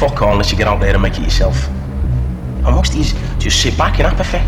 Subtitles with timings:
[0.00, 1.68] fuck all unless you get out there and make it yourself.
[1.68, 4.38] And most these just sit back in apathy.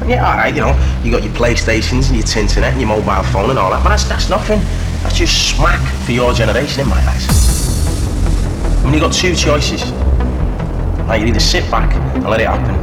[0.00, 0.70] And yeah, alright, you know,
[1.02, 3.88] you got your PlayStations and your internet and your mobile phone and all that, but
[3.88, 4.60] that's, that's nothing.
[5.02, 7.26] That's just smack for your generation in my eyes.
[8.78, 9.82] I mean, you got two choices.
[11.08, 12.76] Like, you either sit back and let it happen,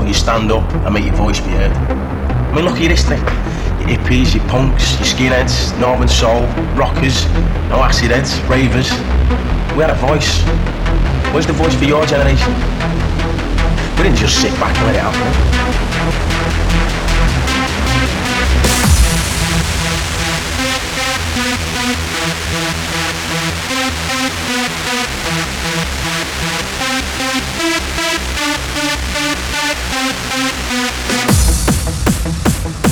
[0.00, 1.72] or you stand up and make your voice be heard.
[1.72, 3.18] I mean, look at your history.
[3.82, 6.46] Your hippies, your punks, your skinheads, Northern Soul,
[6.78, 7.26] rockers,
[7.68, 8.90] no acid heads, ravers.
[9.74, 10.77] We had a voice.
[11.32, 12.52] Where's the voice for your generation?
[13.96, 15.58] We didn't just sit back and let it happen.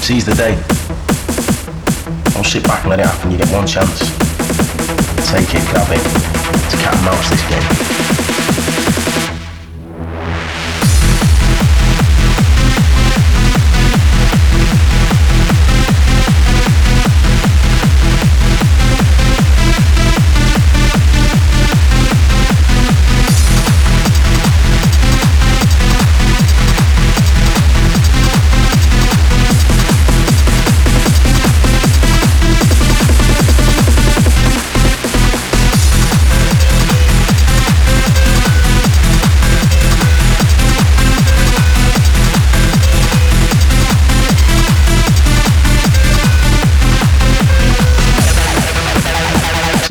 [0.02, 0.54] Seize the day.
[2.32, 3.30] Don't sit back and let it happen.
[3.32, 3.98] You get one chance.
[5.30, 6.00] Take it, grab it.
[6.64, 8.25] It's cat and mouse this game.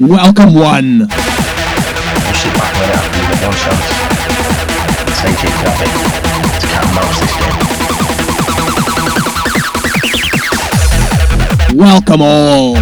[0.08, 1.00] Welcome one.
[1.00, 3.18] Don't sit back and let it happen.
[3.18, 3.90] You get one chance.
[5.18, 5.90] Take it, grab it.
[6.54, 7.58] It's cat mouse this game.
[11.80, 12.76] Welcome all.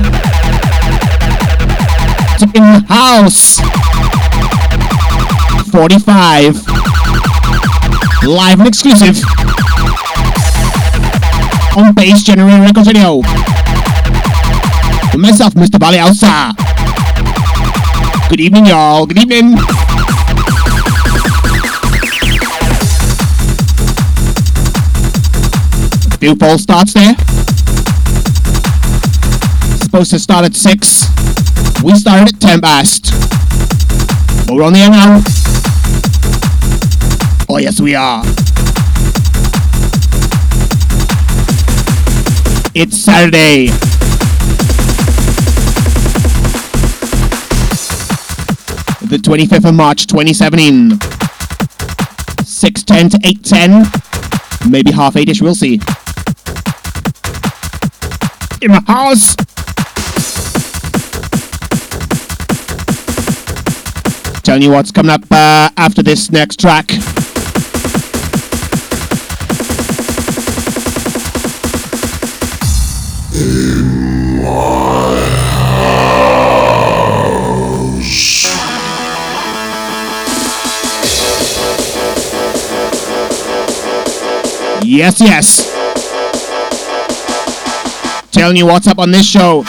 [2.39, 3.61] To in the house.
[5.71, 6.67] 45.
[8.27, 9.23] Live and exclusive.
[11.77, 13.21] On Bass Generator Records Radio.
[15.17, 15.79] Myself, Mr.
[15.79, 16.62] Valley Houser.
[18.29, 19.05] Good evening, y'all.
[19.05, 19.57] Good evening.
[26.19, 27.15] Few false starts there.
[29.77, 31.05] Supposed to start at 6.
[31.83, 33.11] We started at 10 past.
[34.47, 35.21] But we're on the air now.
[37.49, 38.23] Oh, yes, we are.
[42.73, 43.69] It's Saturday.
[49.13, 50.89] The 25th of March 2017.
[50.89, 54.71] 6.10 to 8.10.
[54.71, 55.73] Maybe half 8ish, we'll see.
[58.63, 59.35] In the house.
[64.41, 66.89] Telling you what's coming up uh, after this next track.
[84.95, 85.73] Yes, yes.
[88.31, 89.63] Telling you what's up on this show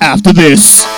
[0.00, 0.91] after this.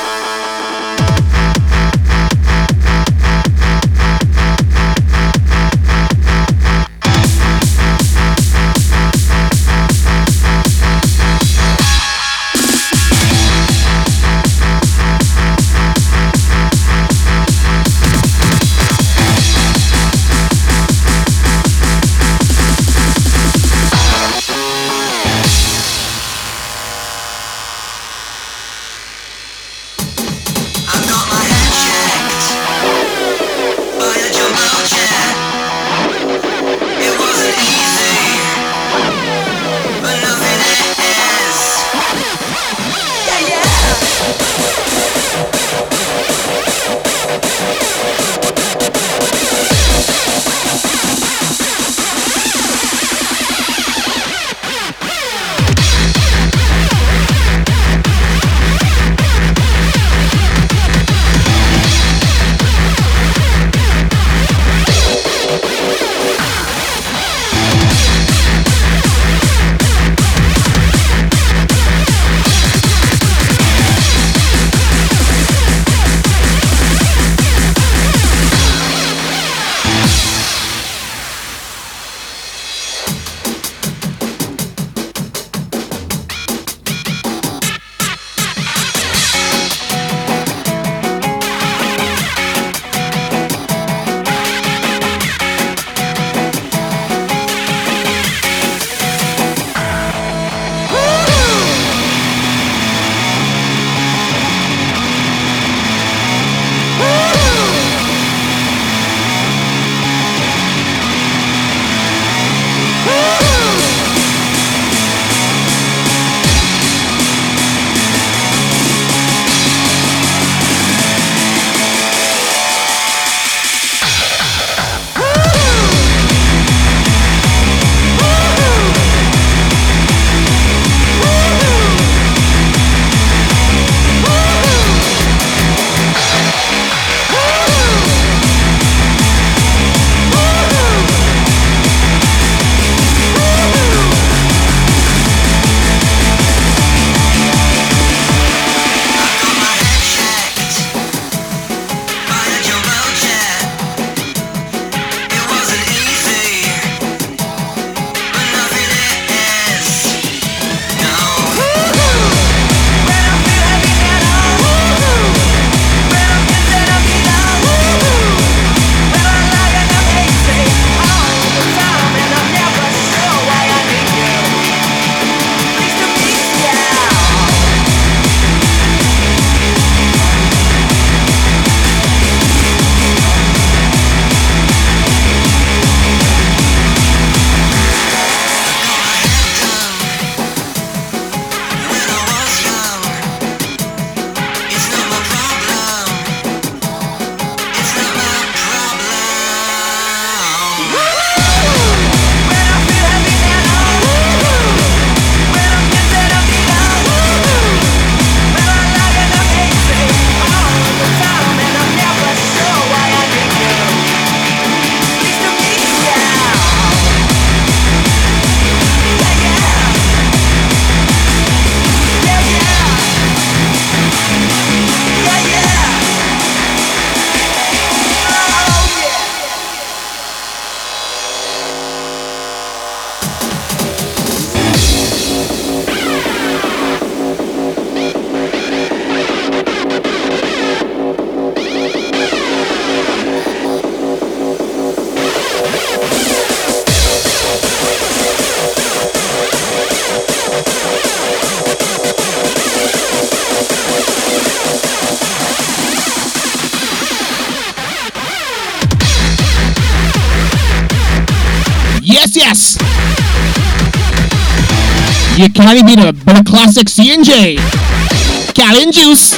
[265.64, 267.56] Can't beat a bit of classic C&J.
[267.56, 269.32] And Juice.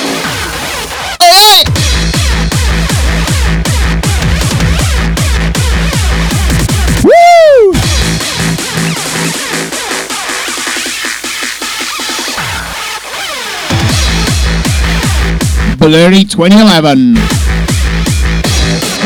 [7.04, 7.72] Woo!
[15.78, 17.14] Blurry 2011.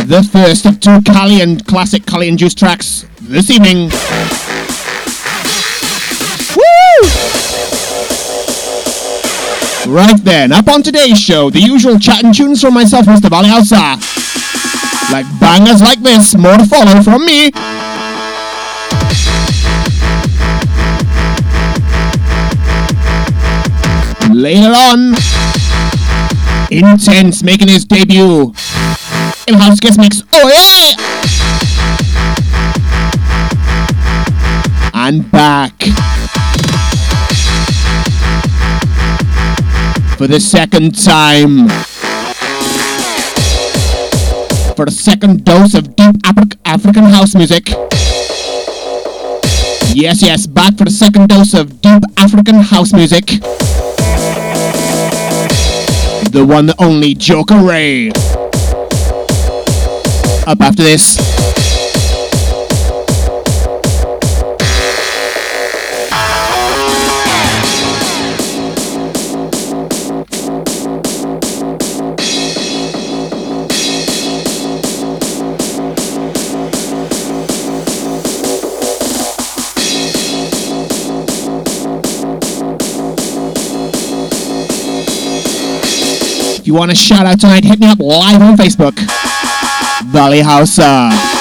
[0.09, 3.91] The first of two Cally and classic Cally and Juice tracks this evening.
[9.91, 13.29] Right then, up on today's show, the usual chat and tunes from myself, Mr.
[13.29, 13.77] Valley Houser.
[15.13, 17.51] Like bangers like this, more to follow from me.
[24.33, 25.17] Later on,
[26.71, 28.55] Intense making his debut.
[29.49, 30.23] In house guest mix.
[30.33, 31.10] Oh yeah!
[40.21, 41.67] For the second time.
[44.77, 47.71] For the second dose of deep Afri- African house music.
[49.97, 53.41] Yes, yes, back for the second dose of deep African house music
[56.33, 58.11] the one and only Joaker Ray.
[60.47, 61.30] Up after this.
[86.61, 88.93] If you want a shout out tonight, hit me up live on Facebook.
[90.13, 90.79] Valley House.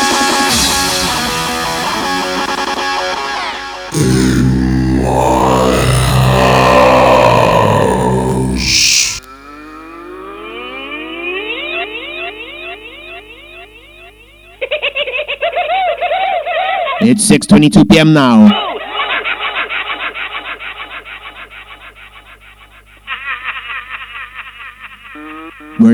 [17.02, 18.14] It's 6:22 p.m.
[18.14, 18.69] now.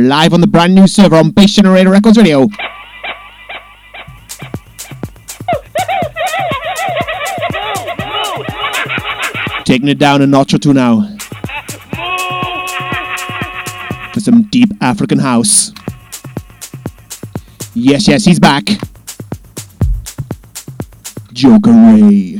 [0.07, 2.47] Live on the brand new server on Bass Generator Records Radio.
[9.63, 11.17] Taking it down a notch or two now.
[14.13, 15.71] For some deep African house.
[17.74, 18.63] Yes, yes, he's back.
[21.33, 22.34] Joaker Ray.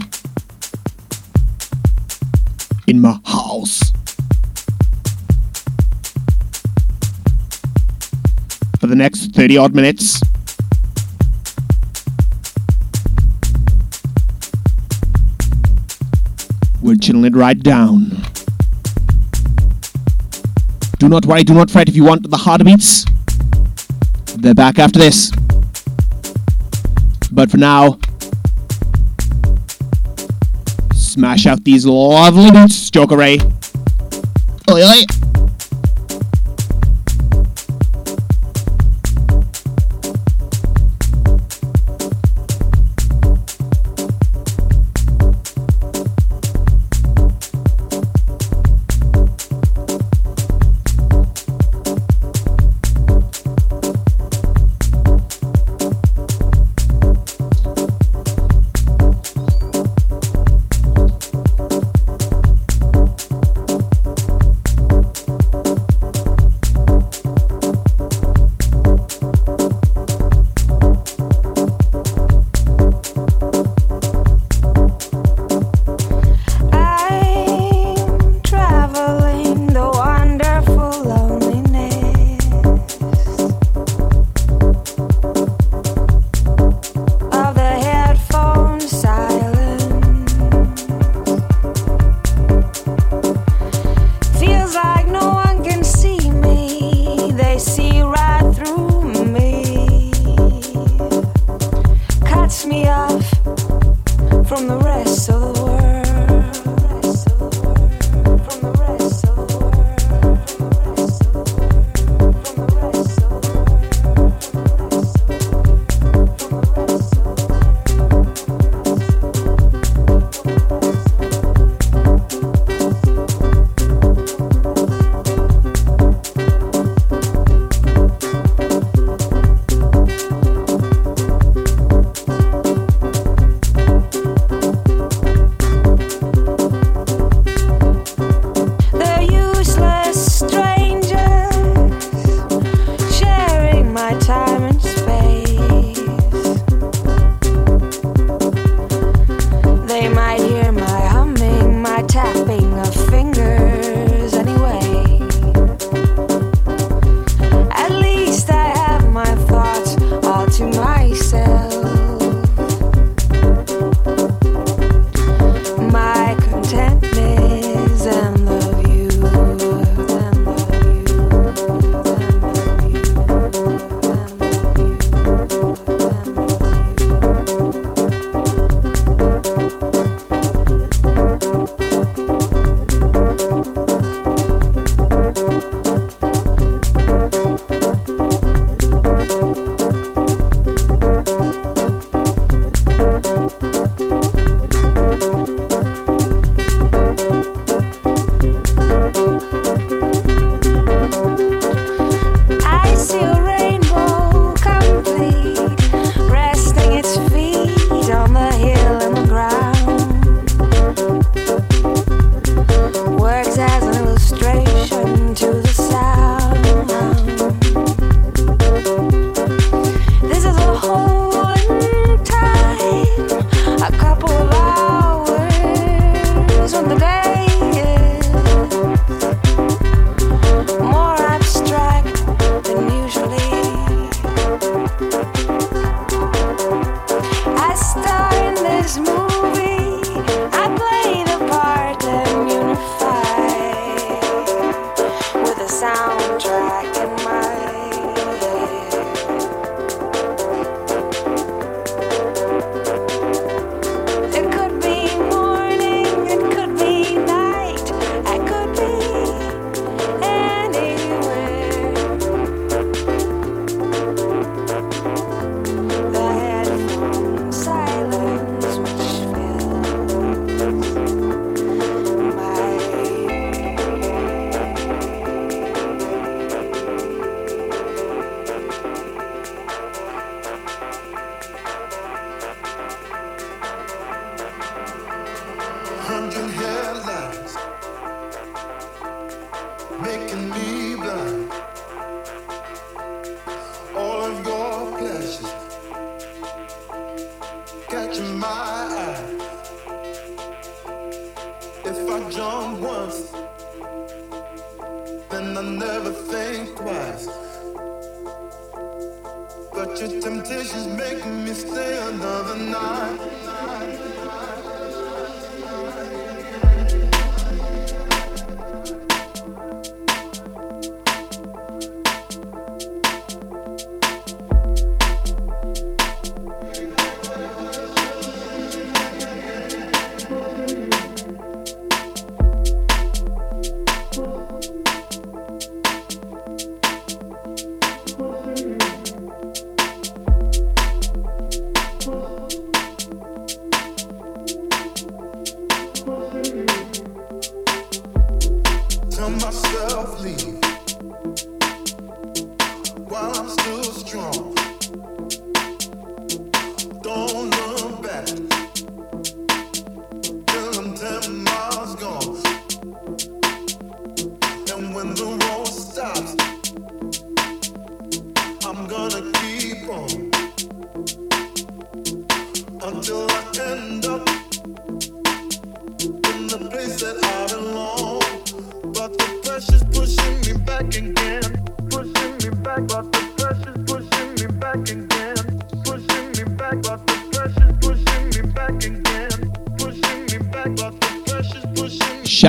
[9.36, 10.22] 30 odd minutes.
[16.82, 18.12] We're chilling it right down.
[21.00, 23.04] Do not worry, do not fret if you want the harder beats.
[24.38, 25.32] They're back after this.
[27.30, 28.00] But for now,
[30.94, 33.40] smash out these lovely beats, Joaker Ray.
[34.72, 35.15] Oi, oi.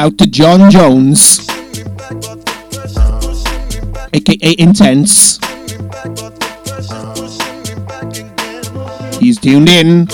[0.06, 1.48] Shout to John Jones,
[4.14, 5.40] aka Intense.
[9.18, 10.06] He's tuned in.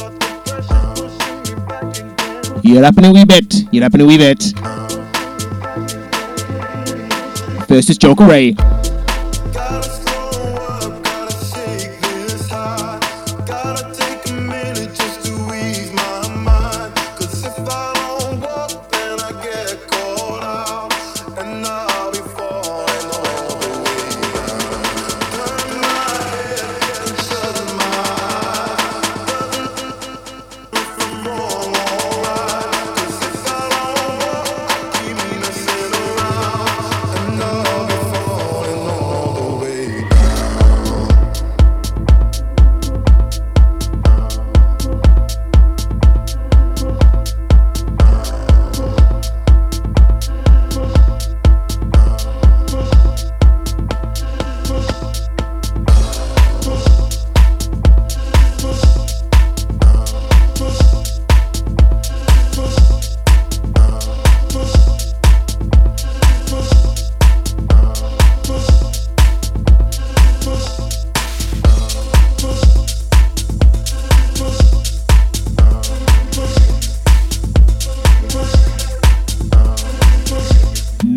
[2.63, 3.55] You're up in a wee bit.
[3.71, 4.43] You're up in a wee bit.
[7.69, 8.57] First is Joaker Ray.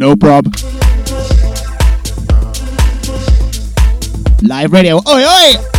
[0.06, 0.46] No prob.
[4.44, 5.02] Live radio.
[5.04, 5.75] Oi, oi!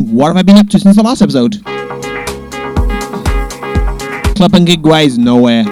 [0.00, 1.62] What have I been up to since the last episode?
[4.34, 5.62] Club and gig wise, nowhere.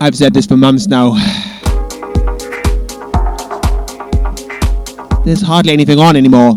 [0.00, 1.14] I've said this for months now.
[5.24, 6.56] There's hardly anything on anymore.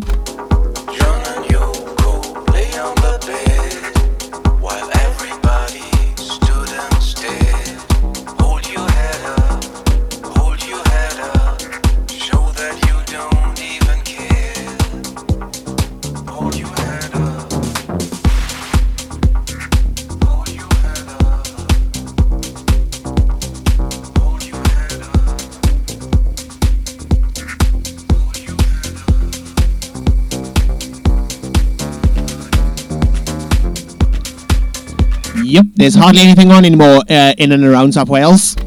[35.79, 38.57] There's hardly anything on anymore uh, in and around South Wales.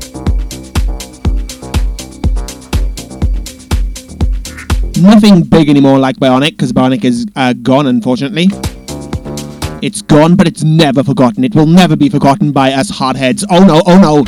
[4.97, 8.49] Nothing big anymore like Bionic, because Bionic is uh, gone, unfortunately.
[9.83, 11.45] It's gone, but it's never forgotten.
[11.45, 13.45] It will never be forgotten by us hardheads.
[13.51, 14.25] Oh no, oh no.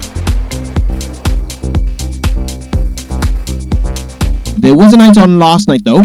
[4.59, 6.03] There was a night on last night, though.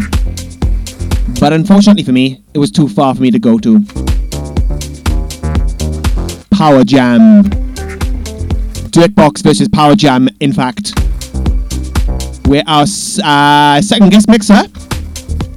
[1.42, 3.80] But unfortunately for me, it was too far for me to go to.
[6.60, 7.44] Power Jam.
[8.92, 10.92] Dirtbox versus Power Jam, in fact.
[12.50, 14.64] Where our uh, second guest mixer,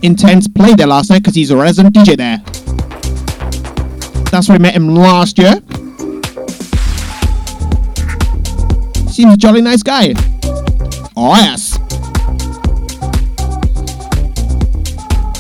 [0.03, 2.39] Intense, played there last night because he's a resident DJ there.
[4.31, 5.55] That's where I met him last year.
[9.11, 10.15] Seems a jolly nice guy.
[11.17, 11.79] Oh, yes.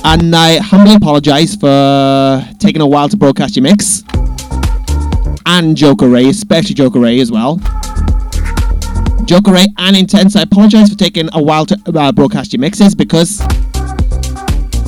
[0.02, 4.02] And I humbly apologize for taking a while to broadcast your mix
[5.46, 7.56] and Joaker Ray, especially Joaker Ray as well.
[9.24, 12.94] Joaker Ray and Intense, I apologize for taking a while to uh, broadcast your mixes
[12.94, 13.40] because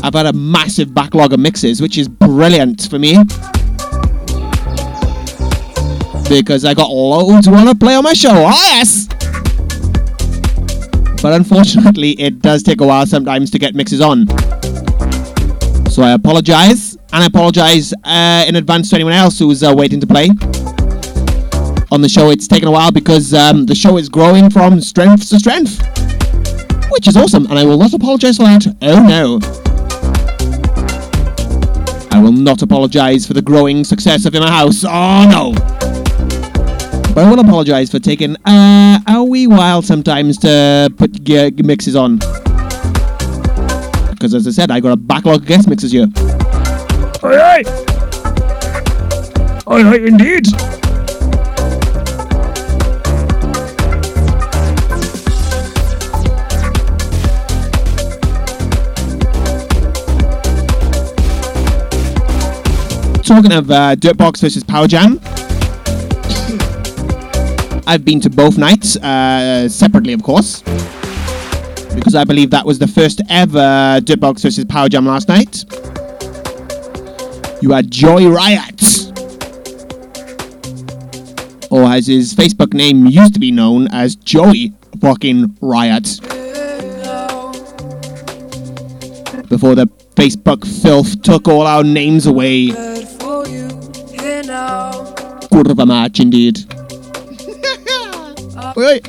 [0.02, 3.16] I've had a massive backlog of mixes, which is brilliant for me.
[6.28, 8.30] Because I got loads want to play on my show.
[8.32, 9.08] Oh, yes!
[11.22, 14.26] But unfortunately, it does take a while sometimes to get mixes on.
[15.94, 20.00] So I apologize, and I apologize uh, in advance to anyone else who's uh, waiting
[20.00, 20.26] to play
[21.92, 22.30] on the show.
[22.30, 25.78] It's taken a while because um, the show is growing from strength to strength,
[26.90, 28.66] which is awesome, and I will not apologize for that.
[28.82, 29.38] Oh no.
[32.10, 34.84] I will not apologize for the growing success of In My House.
[34.84, 35.52] Oh no.
[37.14, 41.94] But I will apologize for taking uh, a wee while sometimes to put g- mixes
[41.94, 42.18] on.
[44.24, 46.06] Because as I said, I got a backlog of guest mixes here.
[47.22, 47.62] Aye, aye.
[49.66, 50.46] Aye, aye, indeed.
[63.22, 65.20] Talking of uh, Dirtbox versus Power Jam,
[67.86, 70.62] I've been to both nights, uh, separately, of course,
[71.94, 75.64] because I believe that was the first ever Dirtbox versus Power Jam last night.
[77.62, 78.82] You had Joy Riot,
[81.70, 86.20] or as his Facebook name used to be known as Joey fucking Riot.
[89.48, 92.70] Before the Facebook filth took all our names away.
[92.70, 93.68] Good for you,
[94.10, 94.92] here now.
[95.50, 96.58] Kurva match indeed.
[98.76, 99.00] Oi, oi.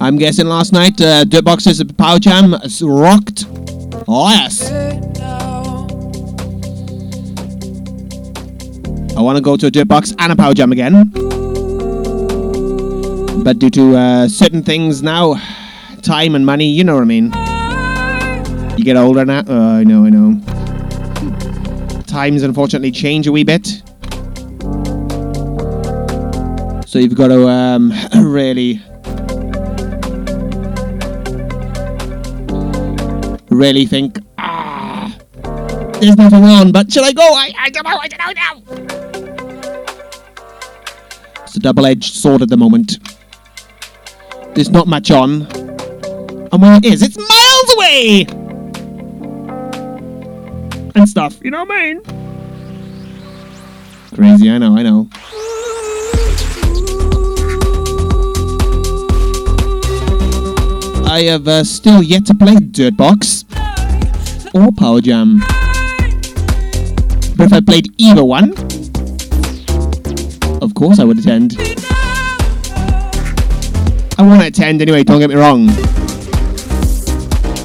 [0.00, 3.46] I'm guessing last night uh, Dirtbox's Power Jam rocked.
[4.06, 4.70] Oh yes.
[9.16, 11.10] I want to go to a Dirtbox and a Power Jam again.
[13.42, 15.40] But due to uh, certain things now,
[16.02, 17.32] time and money, you know what I mean.
[18.78, 19.42] You get older now.
[19.48, 20.55] Oh, I know, I know.
[22.16, 23.66] Times unfortunately change a wee bit.
[26.86, 28.80] So you've got to um, really,
[33.50, 34.18] really think.
[34.38, 35.14] Ah,
[36.00, 37.20] there's nothing on, but should I go?
[37.20, 37.98] I, I don't know.
[38.00, 38.62] I don't know now.
[41.44, 42.98] It's a double-edged sword at the moment.
[44.54, 48.45] There's not much on, and when it is, it's miles away
[50.96, 51.38] and stuff.
[51.44, 52.02] You know what I mean?
[54.14, 54.50] Crazy.
[54.50, 54.76] I know.
[54.76, 55.08] I know.
[61.08, 63.44] I have uh, still yet to play Dirtbox
[64.54, 65.40] or Power Jam.
[67.36, 68.52] But if I played either one,
[70.62, 71.56] of course I would attend.
[74.18, 75.66] I want to attend anyway, don't get me wrong.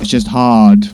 [0.01, 0.89] It's just hard.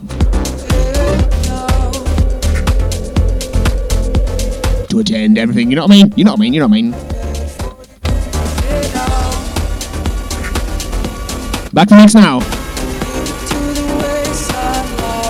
[4.97, 6.12] To attend everything, you know what I mean?
[6.15, 6.53] You know what I mean?
[6.53, 6.91] You know what I mean?
[11.71, 12.39] Back to the mix now.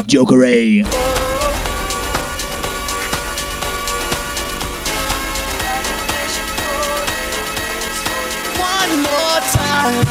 [0.08, 0.84] Joaker Ray.
[8.54, 10.06] One more time.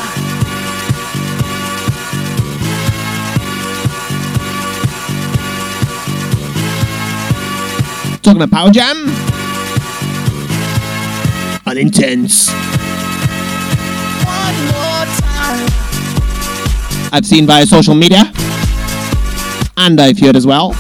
[8.21, 9.26] Talking about Power Jam.
[11.77, 12.49] And intense.
[12.49, 12.57] One
[14.73, 15.69] more time.
[17.13, 18.33] I've seen via social media.
[19.77, 20.71] And I've heard as well.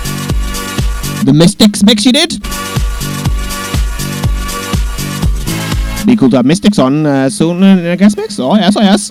[1.25, 2.41] The Mystics mix you did.
[6.07, 8.39] Be cool to have Mystics on uh, soon in a guest mix.
[8.39, 9.11] Oh, yes, oh, yes.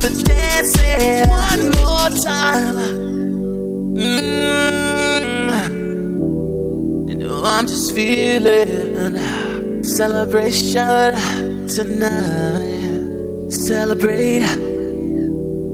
[0.00, 0.18] stop dancing.
[0.18, 1.28] The dancing.
[1.28, 2.76] One more time.
[3.96, 5.68] Mm.
[7.08, 9.16] You know I'm just feeling
[9.82, 11.14] celebration
[11.68, 13.50] tonight.
[13.50, 14.46] Celebrate.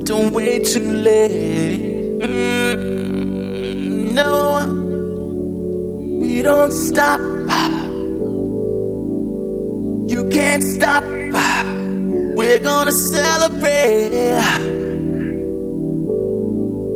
[0.05, 2.21] Don't wait too late.
[2.21, 4.67] Mm, no,
[6.21, 7.21] we don't stop.
[10.09, 11.05] You can't stop.
[12.47, 14.45] We're gonna celebrate it.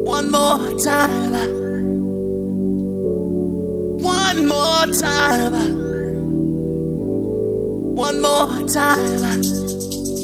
[0.05, 1.33] one more time.
[3.99, 5.55] One more time.
[7.97, 9.23] One more time.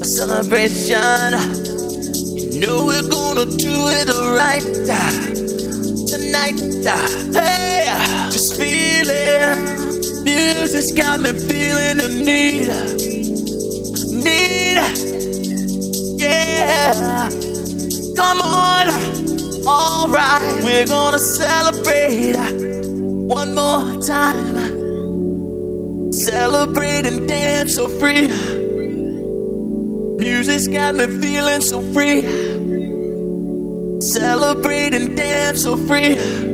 [0.03, 1.33] A celebration.
[2.53, 4.09] You know we're gonna do it
[4.41, 4.63] right
[6.07, 6.61] tonight.
[7.33, 7.87] Hey,
[8.31, 10.23] just feeling.
[10.23, 13.24] Music's got me feeling the need.
[14.25, 14.79] Need.
[16.19, 17.29] Yeah.
[18.17, 18.89] Come on.
[19.67, 24.75] Alright, we're gonna celebrate one more time.
[26.13, 28.29] Celebrate and dance so free.
[30.19, 32.23] Music's got me feeling so free.
[34.01, 36.54] Celebrate and dance so free.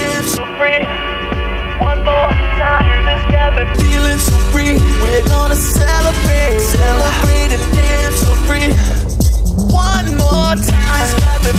[0.23, 0.85] so free.
[1.79, 4.77] One more time, feeling so free.
[5.01, 8.69] We're gonna celebrate, celebrate and dance so free.
[9.73, 11.07] One more time,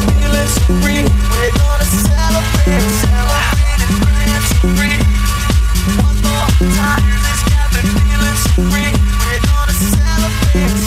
[0.06, 1.02] feeling so free.
[1.32, 4.98] We're gonna celebrate, celebrate and dance so free.
[5.98, 7.02] One more time,
[7.82, 8.92] feeling so free.
[9.26, 10.81] We're gonna celebrate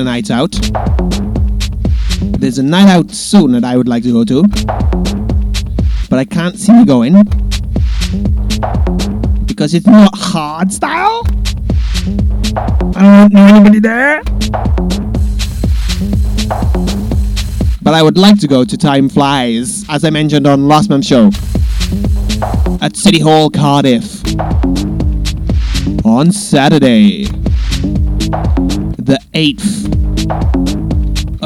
[0.00, 0.52] Of nights out,
[2.40, 4.44] there's a night out soon that I would like to go to,
[6.08, 7.22] but I can't see me going
[9.44, 11.26] because it's not hard style.
[12.96, 14.22] I don't know anybody there.
[17.82, 21.08] But I would like to go to Time Flies, as I mentioned on last month's
[21.08, 21.30] show,
[22.80, 24.24] at City Hall, Cardiff,
[26.06, 27.26] on Saturday
[29.10, 29.79] the 8th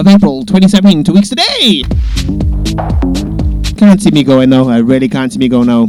[0.07, 1.83] of April 2017, two weeks today.
[3.77, 4.69] Can't see me going though.
[4.69, 5.87] I really can't see me going now.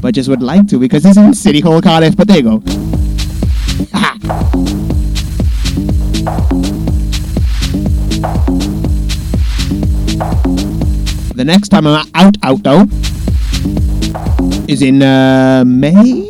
[0.00, 2.16] But just would like to because it's in City Hall, Cardiff.
[2.16, 2.58] But there you go.
[11.34, 12.86] The next time I'm out, out though,
[14.66, 16.29] is in uh, May.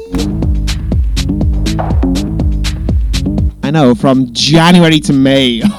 [3.71, 5.63] I know, from January to May.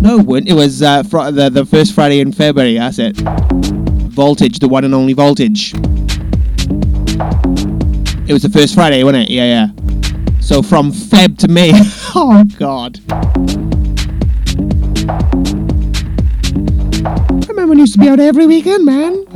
[0.00, 0.50] No, it wouldn't.
[0.50, 3.16] It was uh, fr- the, the first Friday in February, that's it.
[3.18, 5.74] Voltage, the one and only Voltage.
[8.26, 9.32] It was the first Friday, wasn't it?
[9.32, 9.68] Yeah, yeah.
[10.40, 11.70] So from Feb to May.
[12.16, 12.98] oh, God.
[17.06, 19.27] I remember when it used to be out every weekend, man.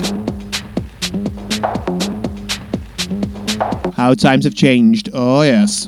[4.13, 5.09] How times have changed.
[5.15, 5.87] Oh, yes.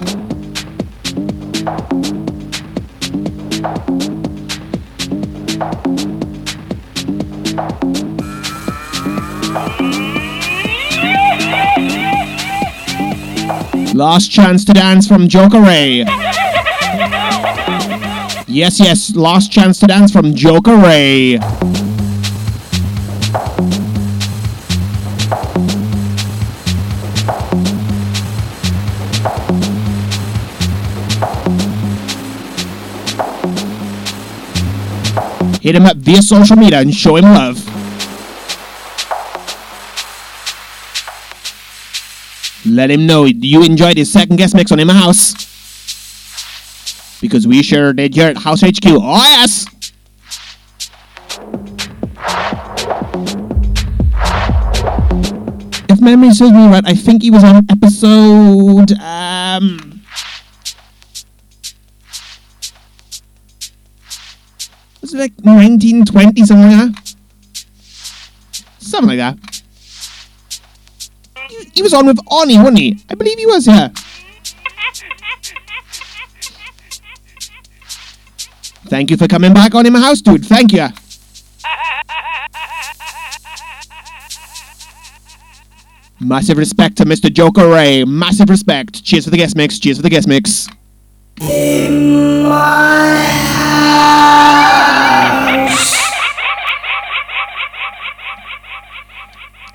[13.94, 16.06] Last chance to dance from Joaker Ray.
[18.48, 21.38] Yes, yes, last chance to dance from Joaker Ray.
[35.64, 37.56] Hit him up via social media and show him love.
[42.66, 45.32] Let him know you enjoyed his second guest mix on My House.
[47.22, 48.84] Because we sure did here at House HQ.
[48.84, 49.64] Oh, yes!
[55.88, 58.92] If memory serves me right, I think he was on episode.
[59.00, 59.93] Um,
[65.04, 67.14] was it like 1920, something like that?
[68.78, 69.62] Something like that.
[71.50, 73.04] He, he was on with Arnie, wasn't he?
[73.10, 73.88] I believe he was, yeah.
[78.86, 80.46] Thank you for coming back on in my house, dude.
[80.46, 80.88] Thank you.
[86.18, 87.30] Massive respect to Mr.
[87.30, 88.04] Joaker Ray.
[88.04, 89.04] Massive respect.
[89.04, 89.78] Cheers for the guest mix.
[89.78, 90.66] Cheers for the guest mix.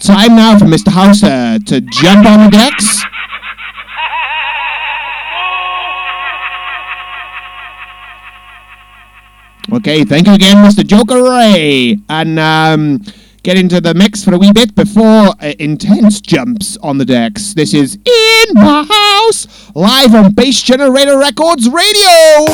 [0.10, 0.91] Time now for Mr.
[0.91, 3.03] Houser to jump on the decks.
[9.72, 10.84] Okay, thank you again, Mr.
[10.84, 11.99] Joaker Ray.
[12.10, 13.03] And um,
[13.43, 15.03] get into the mix for a wee bit before
[15.39, 17.53] uh, intense jumps on the decks.
[17.53, 19.45] This is In My House,
[19.76, 22.47] live on Bass Generator Records Radio.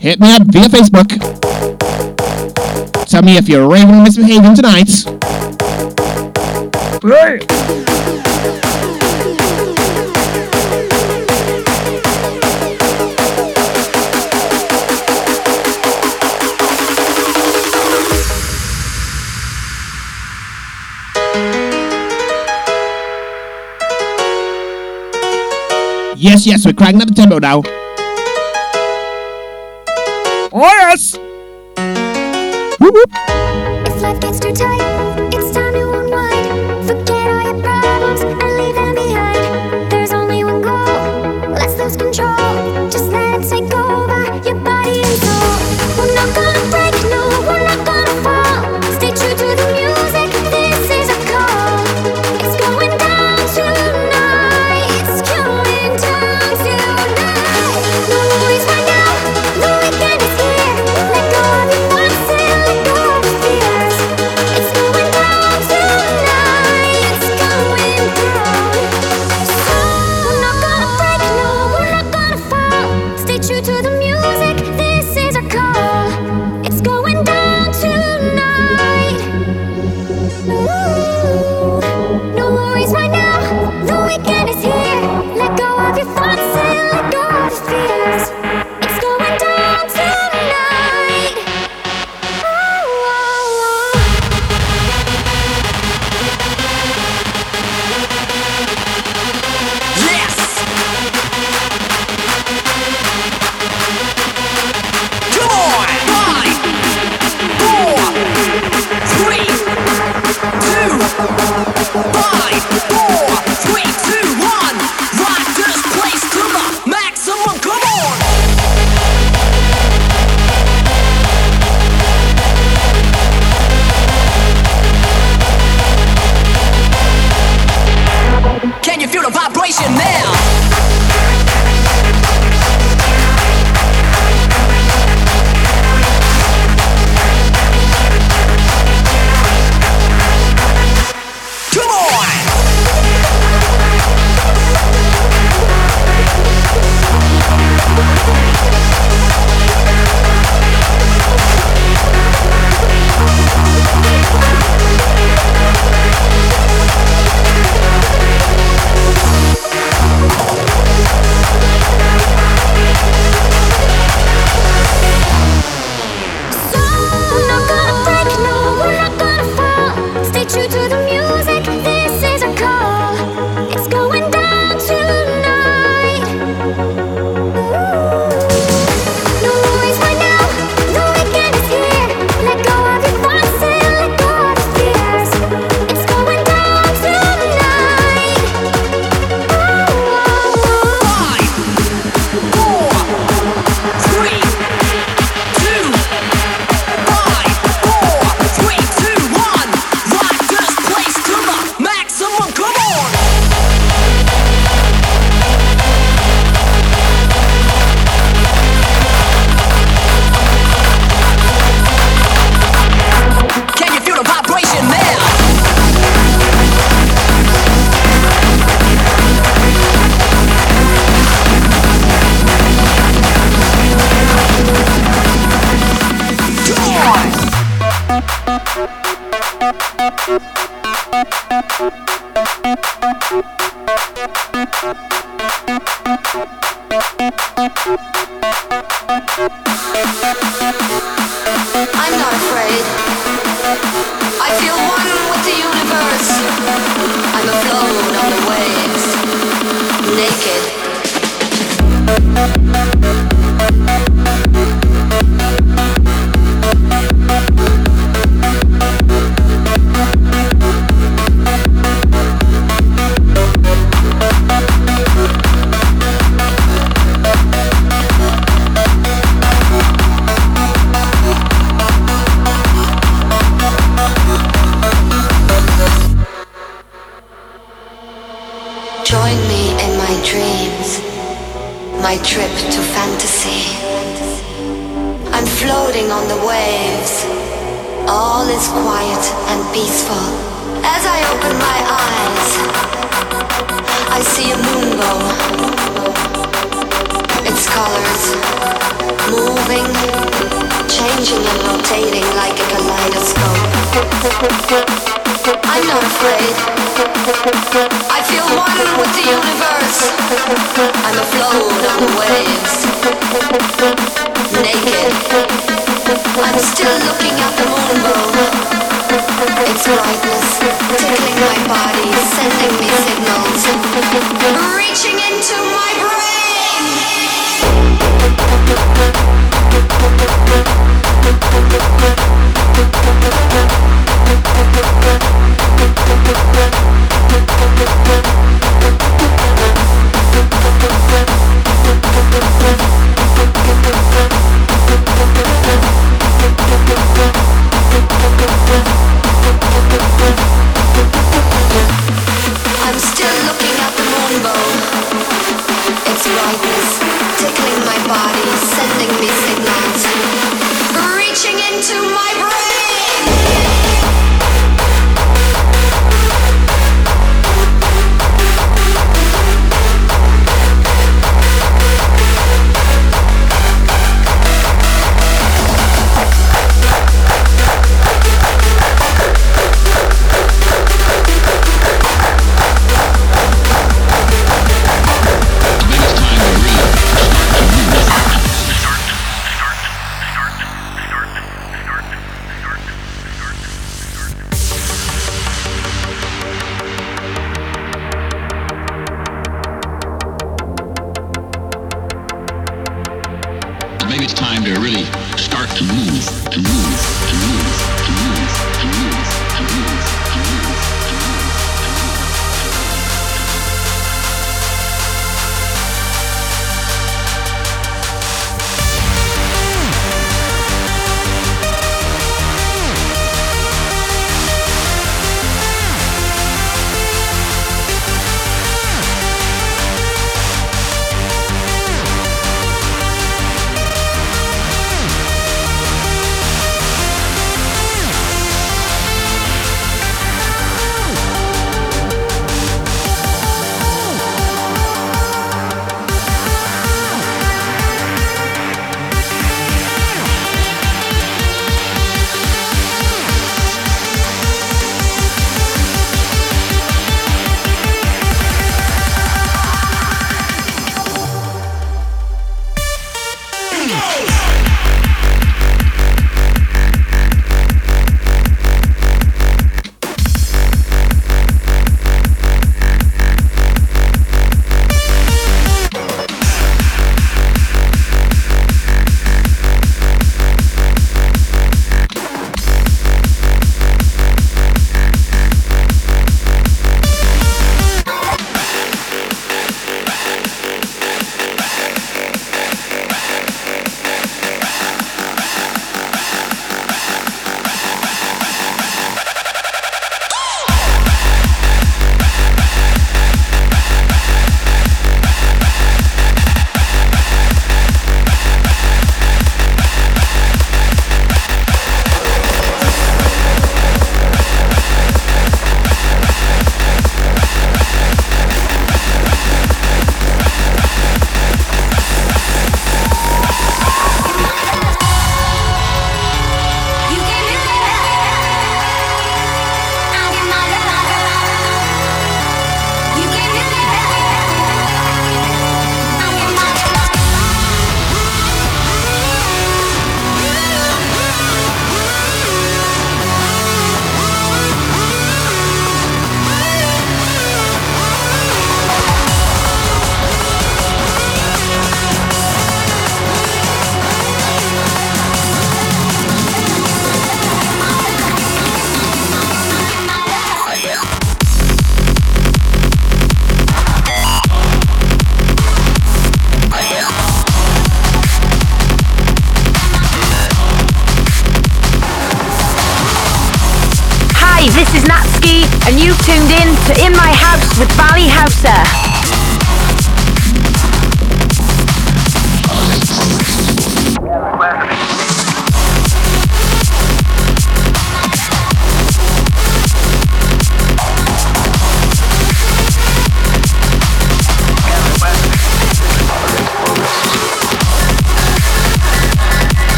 [0.00, 1.67] Hit me up via Facebook.
[3.08, 4.90] Tell me if you're raving misbehaving tonight.
[26.14, 27.62] Yes, yes, we're cranking up the tempo now.
[30.52, 31.18] Oh, yes!
[32.90, 35.07] If life gets too tight,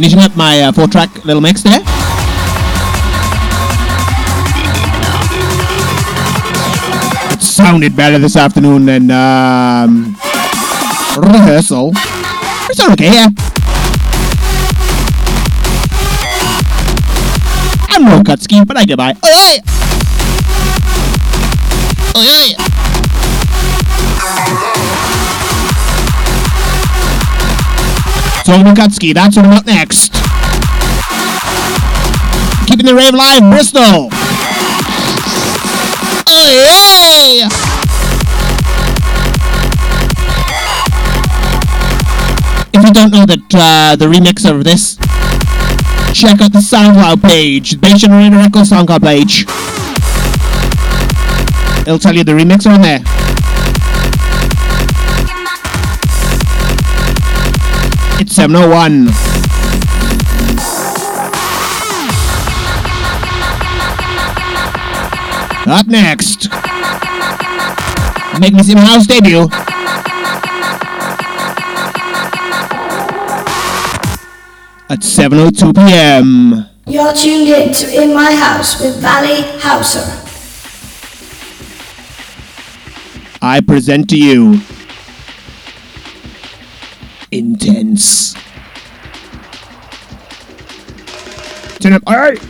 [0.00, 1.78] Finishing up my uh, four-track little mix there.
[7.34, 10.16] It sounded better this afternoon than um,
[11.18, 11.92] rehearsal.
[12.70, 13.28] It's okay, yeah.
[17.90, 19.10] I'm no Kutski, but I get by.
[19.10, 19.58] Oi, oi!
[22.16, 22.59] Oi,
[28.44, 30.12] Tony Kutski, that's what I'm up next.
[32.66, 34.10] Keeping the rave alive, Bristol!
[36.28, 37.48] Oi, oi!
[42.72, 44.96] If you don't know that uh, the remix of this,
[46.14, 49.42] check out the SoundCloud page, the Bass Generator Echo SoundCloud page.
[51.86, 53.19] It'll tell you the remix on there.
[58.42, 59.08] It's 701.
[65.68, 66.48] Up next,
[68.40, 69.42] Make Me See My House debut.
[74.88, 76.66] At 7.02 p.m.
[76.86, 80.00] You're tuned in to In My House with Valley Houser.
[83.42, 84.62] I present to you
[88.00, 88.34] Intense.
[91.80, 92.02] Turn up.
[92.06, 92.40] All right.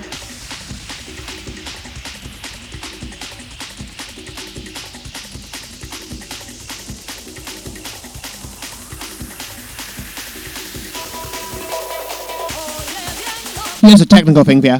[13.80, 14.78] Here's a technical thing you.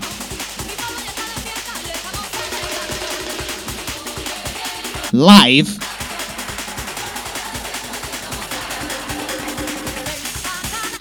[5.13, 5.80] Live.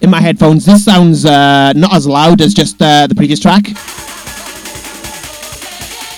[0.09, 3.67] In my headphones, this sounds uh, not as loud as just uh, the previous track.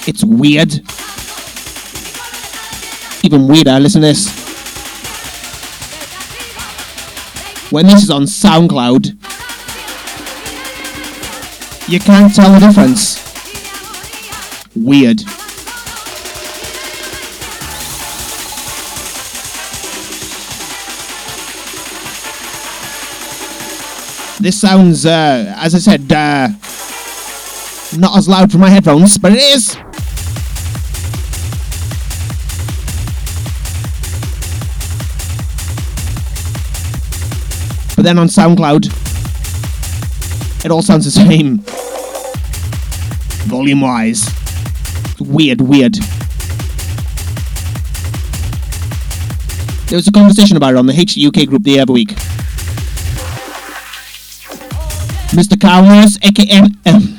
[0.07, 0.71] It's weird.
[3.25, 4.29] Even weirder, listen to this.
[7.69, 9.07] When this is on SoundCloud,
[11.89, 13.19] you can't tell the difference.
[14.73, 15.21] Weird.
[24.41, 26.47] This sounds, uh, as I said, uh,
[27.99, 29.75] not as loud from my headphones, but it is.
[37.95, 38.87] But then on SoundCloud,
[40.65, 41.59] it all sounds the same.
[43.47, 44.27] Volume wise.
[45.19, 45.93] Weird, weird.
[49.85, 52.15] There was a conversation about it on the HUK group the other week.
[55.31, 55.59] Mr.
[55.59, 57.17] Cowmers, aka um,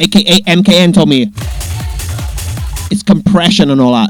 [0.00, 1.30] aka MKN, told me
[2.90, 4.08] it's compression and all that.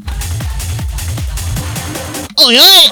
[2.39, 2.91] Oh yeah!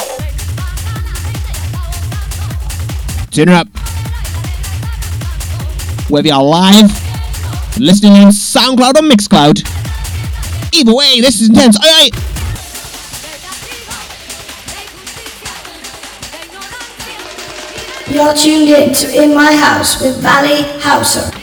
[3.30, 3.68] Turn it up.
[6.10, 6.90] Whether you're live,
[7.78, 9.62] listening on SoundCloud or Mixcloud.
[10.74, 11.78] Either way, this is intense.
[11.80, 12.31] Aye, aye.
[18.12, 21.41] You're tuned in to In My House with Valley Houser.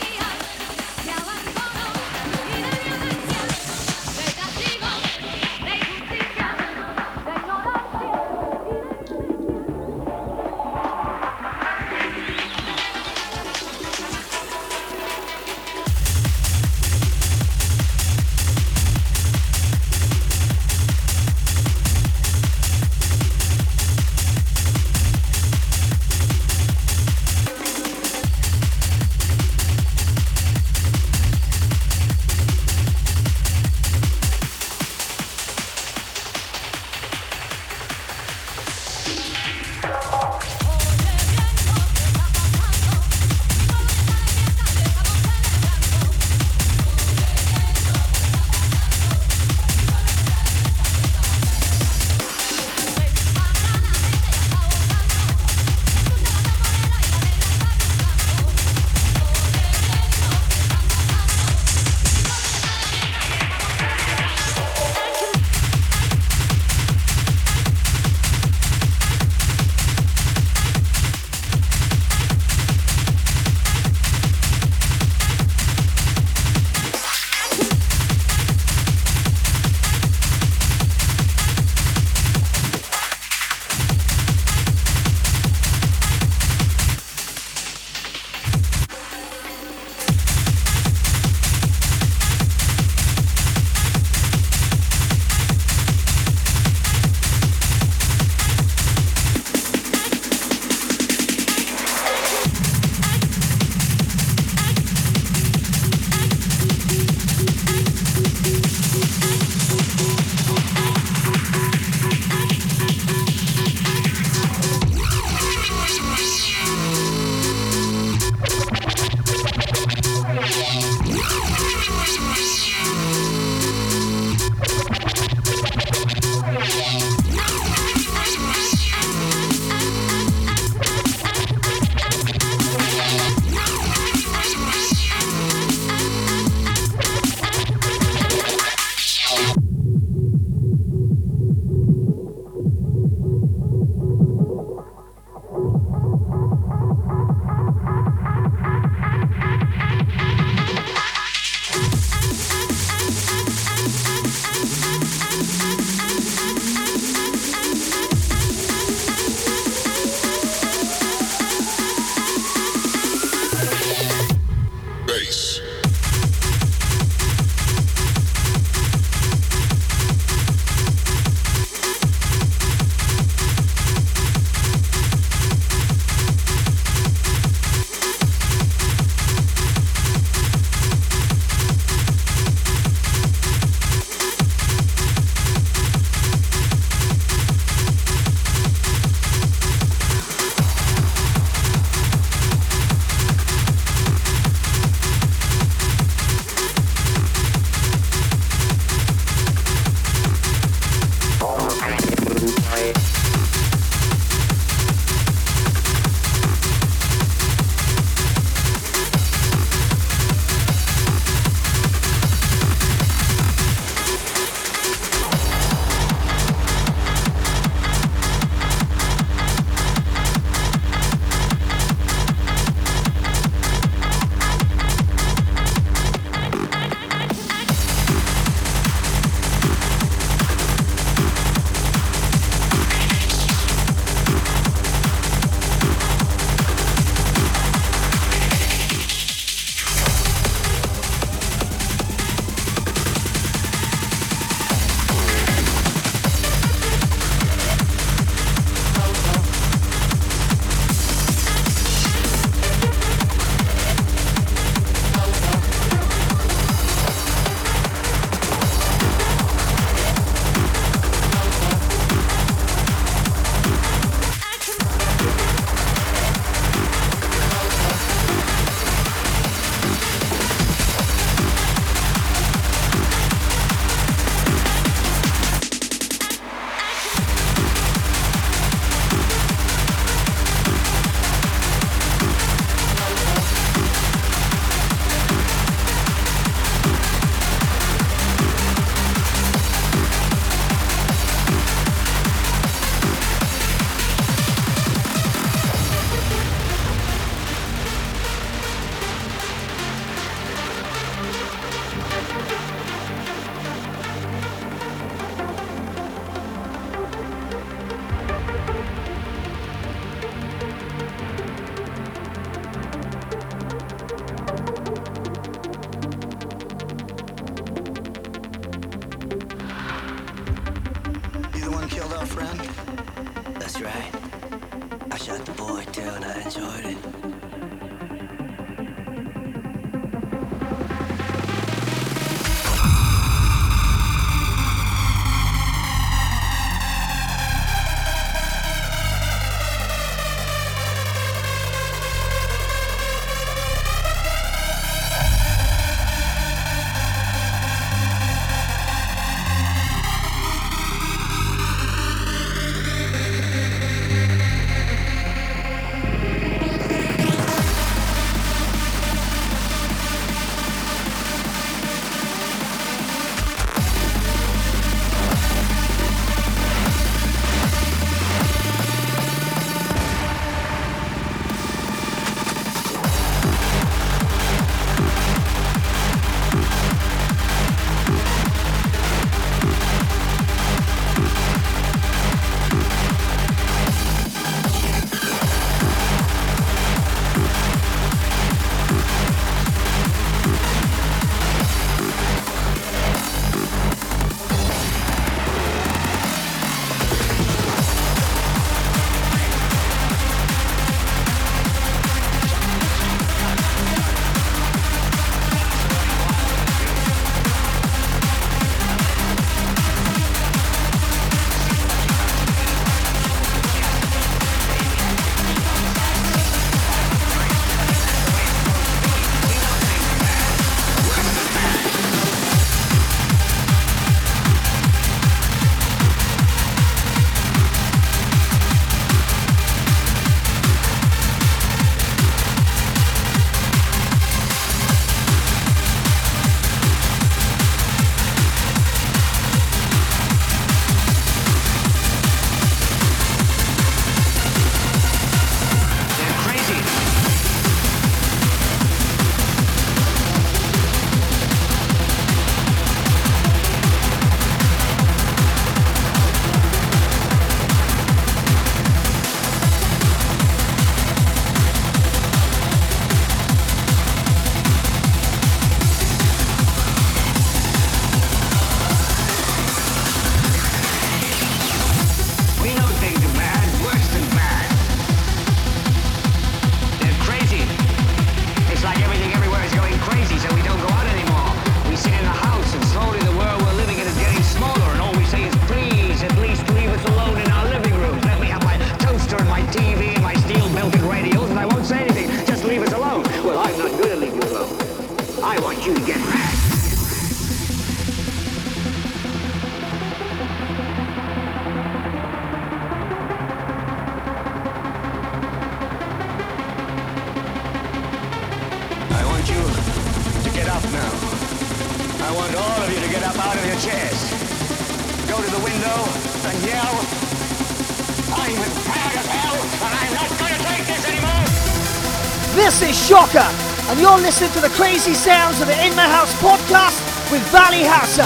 [524.30, 527.02] Listening to the crazy sounds of the In My House podcast
[527.32, 528.22] with Valley Houser.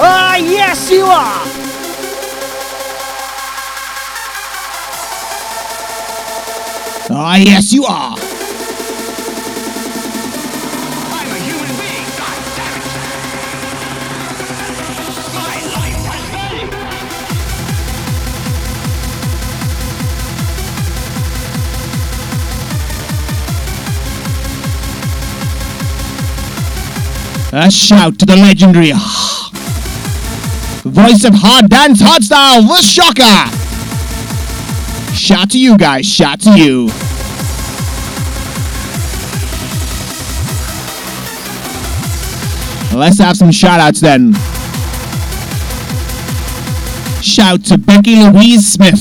[0.00, 1.44] Ah, yes, you are.
[7.16, 8.17] Ah, yes, you are.
[27.60, 28.92] A shout to the legendary
[30.84, 33.50] voice of hard dance hardstyle, the Shocker.
[35.12, 36.86] Shout to you guys, shout to you.
[42.96, 44.34] Let's have some shout outs then.
[47.22, 49.00] Shout to Becky Louise Smith.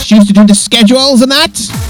[0.00, 1.83] She used to do the schedules and that.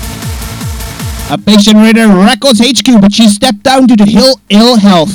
[1.45, 5.11] Bass Generator Records HQ, but she stepped down due to ill, ill health.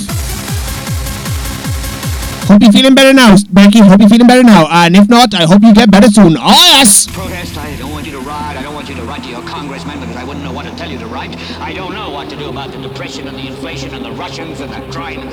[2.50, 3.78] Hope you're feeling better now, Becky.
[3.78, 4.68] Hope you're feeling better now.
[4.72, 6.36] And if not, I hope you get better soon.
[6.36, 7.06] Oh, yes!
[7.06, 8.58] Protest, I don't want you to ride.
[8.58, 10.76] I don't want you to write to your congressman because I wouldn't know what to
[10.76, 11.38] tell you to write.
[11.62, 14.62] I don't know what to do about the depression and the inflation and the Russians
[14.62, 15.29] and the crying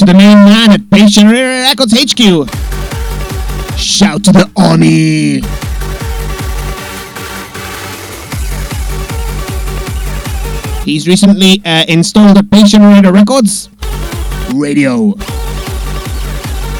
[0.00, 0.80] to the main man at
[1.10, 2.48] Generator Records HQ.
[3.76, 5.42] Shout to the Oni.
[10.86, 13.68] He's recently uh, installed at Generator Records
[14.54, 15.12] Radio.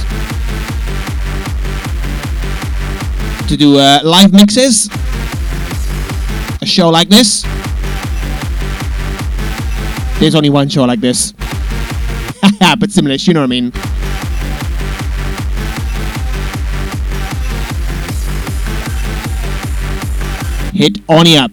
[3.50, 4.88] to do uh, live mixes.
[6.62, 7.42] A show like this.
[10.22, 11.34] There's only one show like this.
[12.80, 13.72] but similar, you know what I mean.
[20.74, 21.52] Hit Oni up.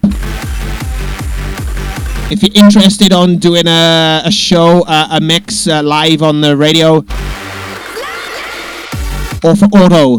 [2.30, 6.54] If you're interested on doing a, a show, uh, a mix uh, live on the
[6.58, 6.96] radio,
[9.42, 10.18] or for auto,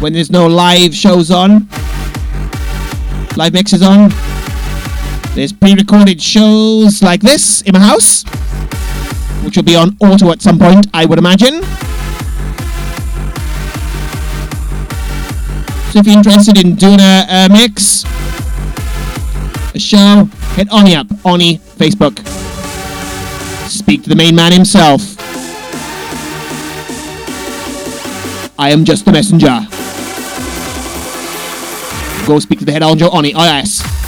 [0.00, 1.68] when there's no live shows on,
[3.36, 4.10] live mixes on,
[5.36, 8.24] there's pre-recorded shows like this in my house,
[9.44, 11.62] which will be on auto at some point, I would imagine.
[15.92, 18.04] So if you're interested in doing a, a mix,
[19.80, 22.18] show, hit Oni up, Oni Facebook.
[23.68, 25.16] Speak to the main man himself.
[28.58, 29.60] I am just the messenger.
[32.26, 33.32] Go speak to the head honcho Oni.
[33.34, 33.99] Oh yes.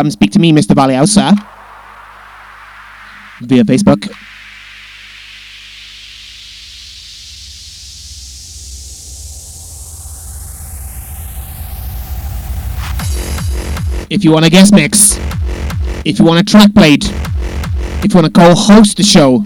[0.00, 0.74] Come speak to me, Mr.
[0.74, 1.30] Valley Houser,
[3.42, 4.08] via Facebook.
[14.08, 15.18] If you want a guest mix,
[16.06, 19.44] if you want a track played, if you want to co-host the show,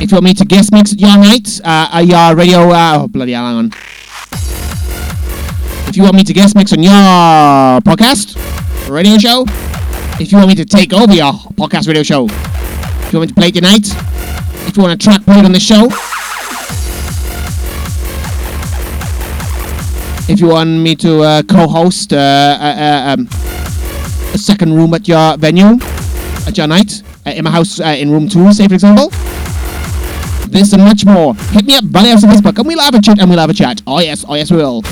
[0.00, 3.00] if you want me to guest mix at your night, uh, uh, your radio, uh,
[3.02, 3.72] oh bloody hell, hang on.
[5.86, 6.92] If you want me to guest mix on your
[7.82, 8.56] podcast,
[8.88, 9.44] radio show,
[10.20, 13.34] if you want me to take over your podcast radio show, if you want me
[13.34, 13.86] to play tonight,
[14.66, 15.86] if you want a track played on the show,
[20.32, 23.28] if you want me to uh, co-host uh, uh, uh, um,
[24.34, 25.78] a second room at your venue,
[26.46, 29.08] at your night, uh, in my house uh, in room two, say for example,
[30.48, 33.02] this and much more, hit me up, Valley Houser on Facebook, and we'll have a
[33.02, 33.82] chat, and we'll have a chat.
[33.86, 34.82] Oh yes, oh yes we will.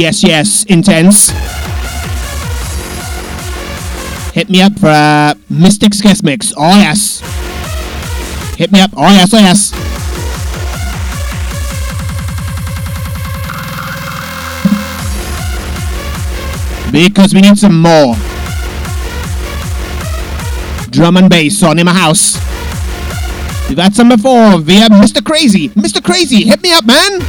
[0.00, 1.28] Yes, yes, intense.
[4.32, 6.54] Hit me up for uh, Mystics Guest Mix.
[6.56, 7.20] Oh, yes.
[8.56, 8.92] Hit me up.
[8.96, 9.72] Oh, yes, oh, yes.
[16.90, 18.14] Because we need some more
[20.88, 22.36] drum and bass on in my house.
[23.68, 25.22] We've had some before via Mr.
[25.22, 25.68] Crazy.
[25.68, 26.02] Mr.
[26.02, 27.20] Crazy, hit me up, man.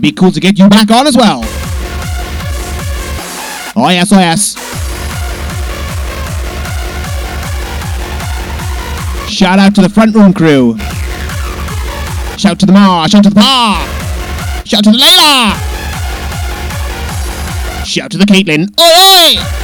[0.00, 1.42] Be cool to get you back on as well.
[3.76, 4.56] Oh yes, oh yes.
[9.30, 10.76] Shout out to the front room crew.
[12.38, 13.86] Shout to the Ma, shout to the Pa.
[14.64, 15.54] Shout to the Layla.
[17.84, 18.68] Shout to the Caitlin.
[18.80, 19.59] Oi,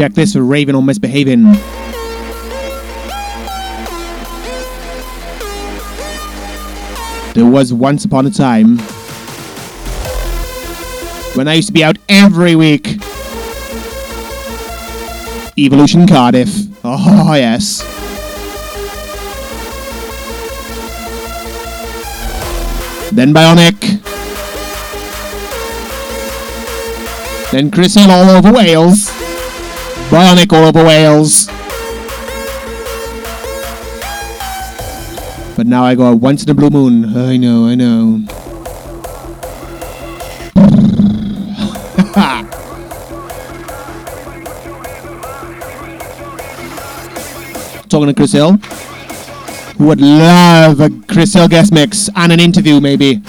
[0.00, 1.42] Check this for Raven or Misbehaving.
[7.34, 8.78] There was once upon a time
[11.36, 12.96] when I used to be out every week.
[15.58, 16.48] Evolution Cardiff.
[16.82, 17.82] Oh, yes.
[23.12, 24.00] Then Bionic.
[27.50, 29.09] Then Chris Hill all over Wales.
[30.10, 31.46] Bionic all over Wales.
[35.56, 37.16] But now I go once in a blue moon.
[37.16, 38.22] I know, I know.
[47.88, 48.58] Talking to Chris Hill,
[49.78, 53.22] would love a Chris Hill guest mix and an interview, maybe.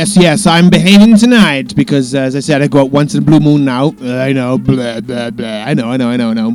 [0.00, 3.22] Yes, yes, I'm behaving tonight because, as I said, I go out once in a
[3.22, 3.92] blue moon now.
[4.02, 5.46] Uh, I know, blah, blah, blah.
[5.46, 6.52] I know, I know, I know, I know.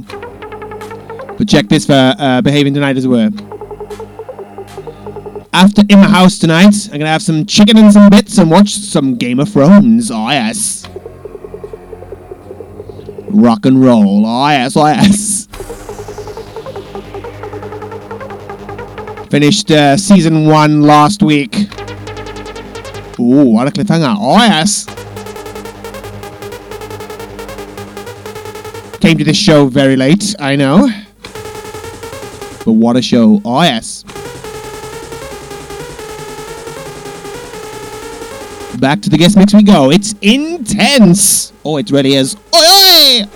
[1.38, 3.30] But check this for uh, behaving tonight as well.
[5.54, 8.74] After in my house tonight, I'm gonna have some chicken and some bits and watch
[8.74, 10.10] some Game of Thrones.
[10.10, 10.88] Oh yes.
[13.30, 14.26] Rock and roll.
[14.26, 15.46] Oh yes, oh yes.
[19.30, 21.65] Finished uh, season one last week.
[23.20, 24.16] Ooh, what a cliffhanger.
[24.20, 24.86] Oh, yes.
[29.00, 30.90] Came to this show very late, I know.
[32.66, 33.42] But what a show.
[33.46, 34.04] Oh, yes.
[38.80, 39.92] Back to the guest mix we go.
[39.92, 41.54] It's intense.
[41.64, 42.36] Oh, it really is.
[42.54, 43.28] Oi, oi!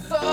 [0.00, 0.27] Thought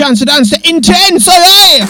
[0.00, 1.82] chance to dance to Intense, alright!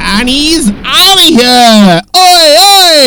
[0.00, 2.03] And he's out of here!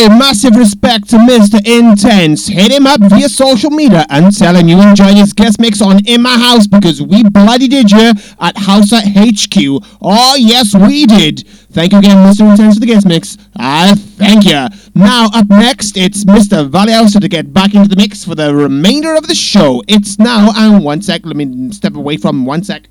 [0.10, 1.60] Massive respect to Mr.
[1.66, 2.48] Intense.
[2.48, 6.06] Hit him up via social media and tell him you enjoy his guest mix on
[6.06, 9.58] In My House because we bloody did you at House at HQ.
[10.02, 11.48] Oh, yes, we did.
[11.72, 12.50] Thank you again, Mr.
[12.50, 13.38] Intense, for the guest mix.
[13.56, 14.68] I thank you.
[14.96, 16.68] Now, up next, it's Mr.
[16.68, 19.84] Valley Houser to get back into the mix for the remainder of the show.
[19.88, 22.90] It's now, and one sec, let me step away from one sec.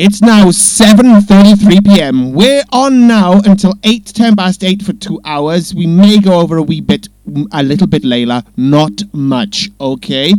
[0.00, 2.32] It's now 7.33 p.m.
[2.32, 5.74] We're on now until 8 10 past 8 for two hours.
[5.74, 7.08] We may go over a wee bit,
[7.50, 8.46] a little bit, Layla.
[8.56, 10.34] Not much, okay?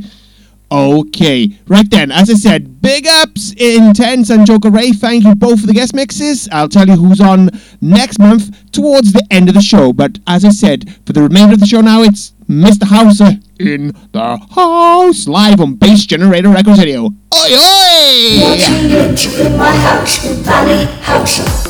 [0.71, 1.51] Okay.
[1.67, 4.93] Right then, as I said, big ups, Intense and Joaker Ray.
[4.93, 6.47] Thank you both for the guest mixes.
[6.53, 7.49] I'll tell you who's on
[7.81, 9.91] next month towards the end of the show.
[9.91, 12.87] But as I said, for the remainder of the show now, it's Mr.
[12.87, 17.05] Houser in the house live on Bass Generator Records Radio.
[17.05, 18.55] Oi, oi!
[18.89, 21.68] You're in My House with Valley Houser.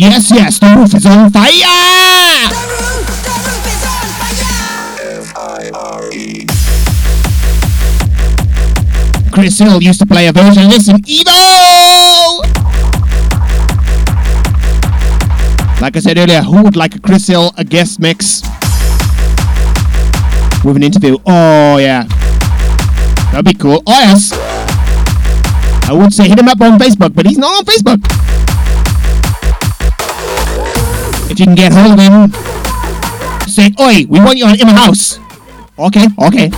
[0.00, 2.48] Yes, yes, the roof is on fire!
[9.30, 12.40] Chris Hill used to play a version of this in Evo!
[15.82, 18.40] Like I said earlier, who would like a Chris Hill a guest mix
[20.64, 21.18] with an interview?
[21.26, 22.04] Oh yeah,
[23.32, 23.82] that'd be cool.
[23.86, 28.19] Oh yes, I would say hit him up on Facebook, but he's not on Facebook.
[31.30, 32.32] If you can get hold of him,
[33.46, 35.20] say, "Oi, we want you in my house."
[35.78, 36.50] Okay, okay.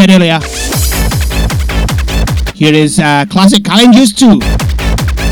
[0.00, 0.38] Said earlier.
[2.54, 4.38] Here is uh, classic Juice 2,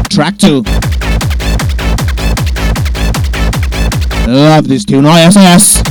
[0.09, 0.63] track 2.
[4.29, 5.86] Love this tune, oh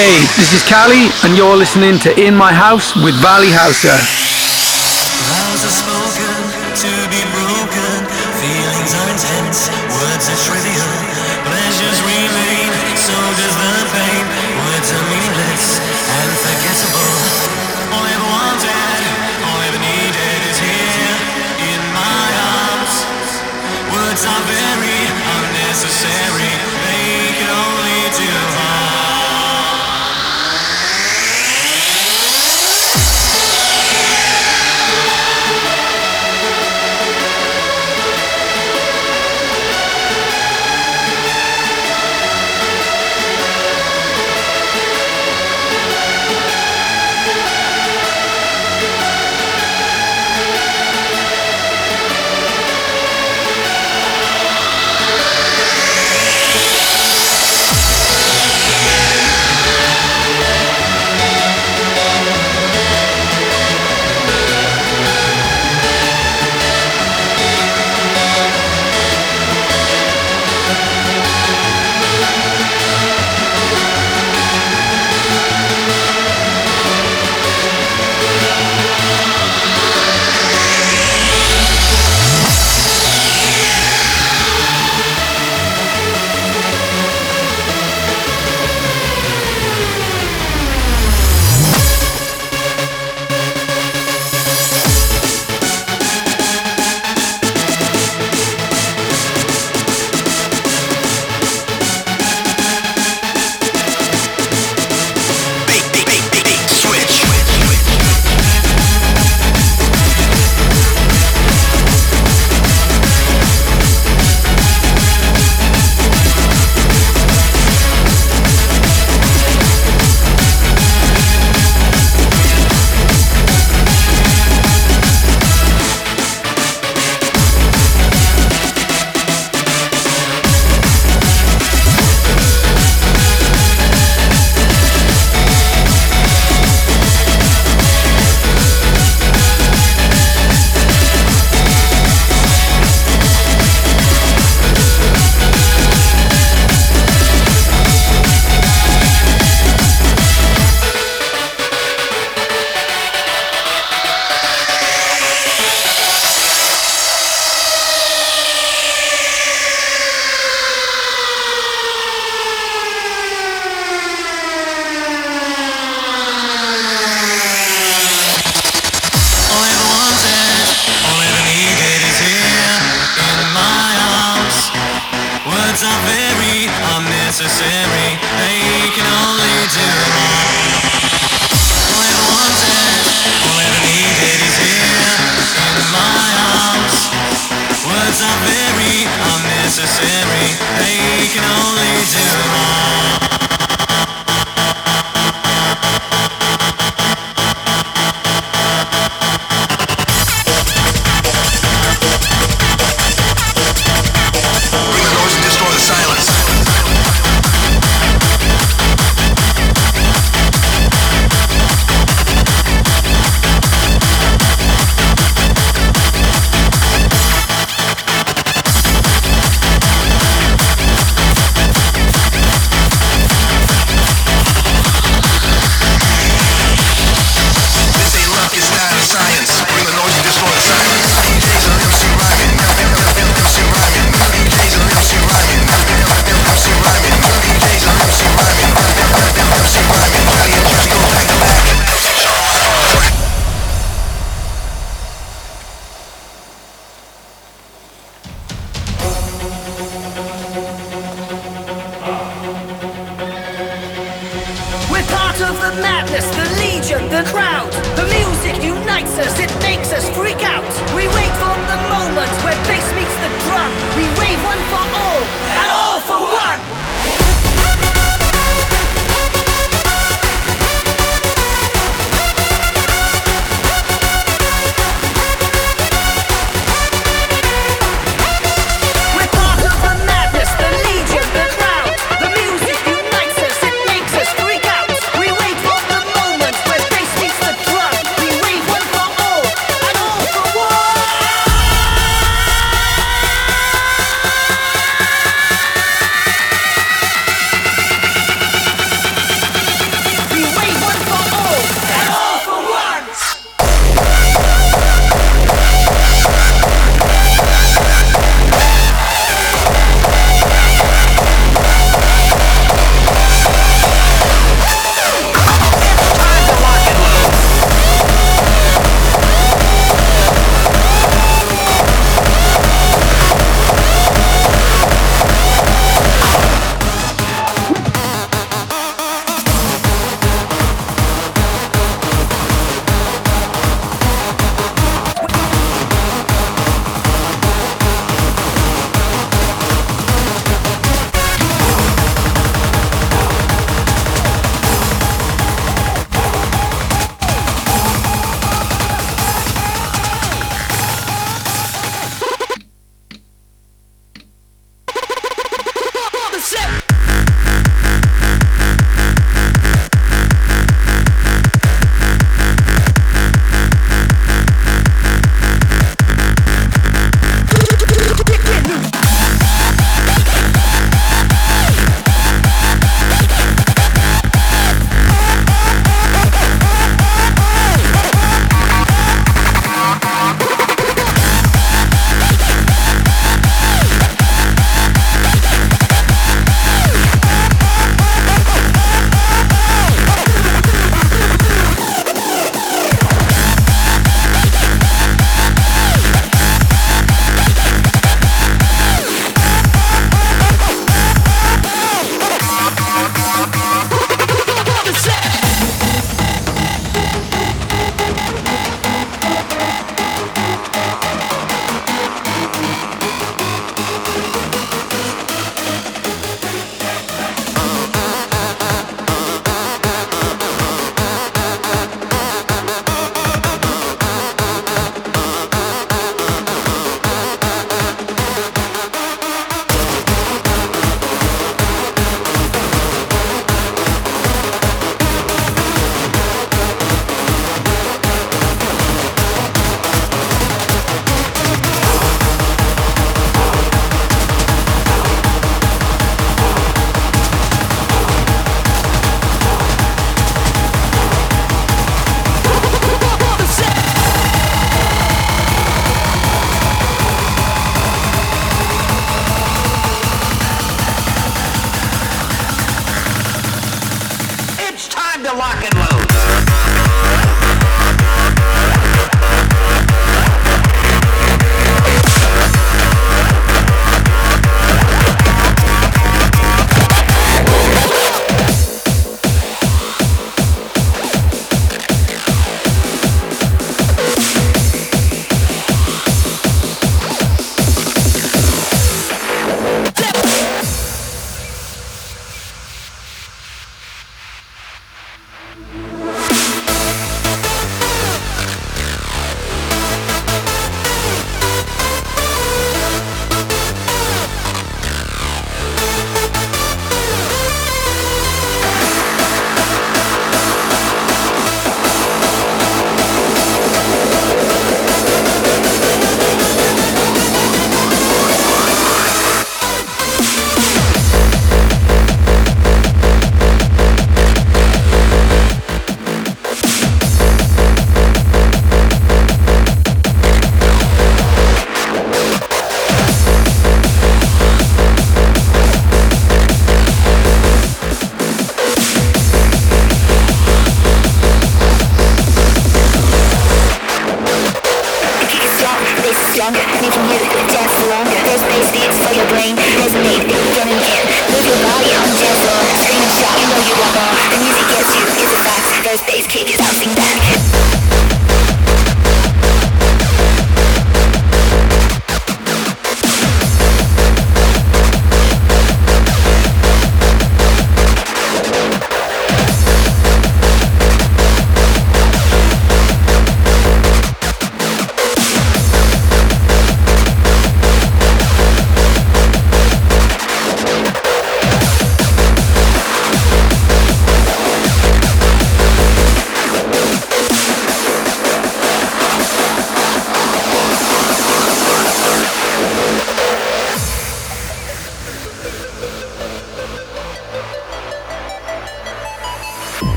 [0.00, 4.19] Hey, this is Cally, and you're listening to In My House with Valley Houser.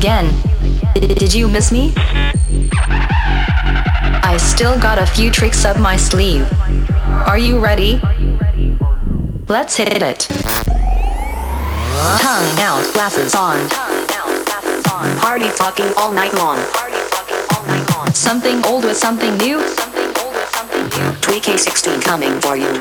[0.00, 0.32] Again.
[0.94, 1.92] D- Did you miss me?
[4.32, 6.48] I still got a few tricks up my sleeve.
[7.28, 8.00] Are you ready?
[9.46, 10.20] Let's hit it.
[12.24, 13.58] Tongue out, glasses on.
[15.18, 16.56] Party talking all night long.
[18.14, 19.58] Something old with something new.
[21.20, 22.72] Tweak-16 coming for you.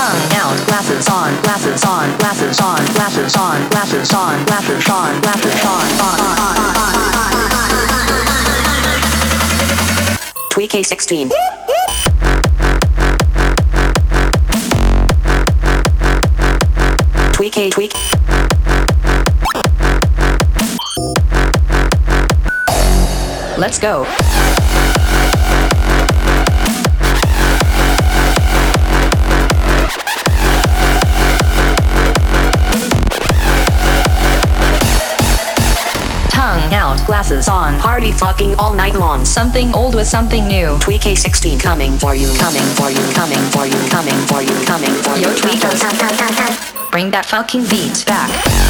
[0.00, 5.60] Tongue out, glasses on, glasses on, glasses on, glasses on, glasses on, glasses on, glasses
[5.62, 6.96] on, on, on, on.
[10.48, 11.30] Tweak-16.
[17.34, 17.92] Tweak a tweak.
[23.58, 24.06] Let's go.
[36.72, 39.24] Out, glasses on, party fucking all night long.
[39.24, 40.78] Something old with something new.
[40.78, 44.94] Tweak A16 coming for you, coming for you, coming for you, coming for you, coming
[45.02, 45.28] for you.
[45.28, 46.90] Yo, tweakers.
[46.90, 48.69] Bring that fucking beat back.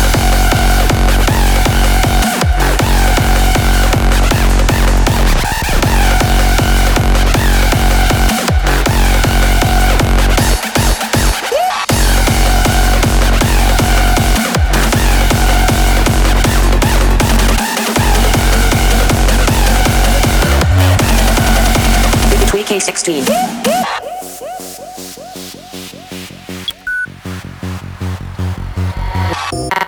[22.71, 23.27] Tweak A16.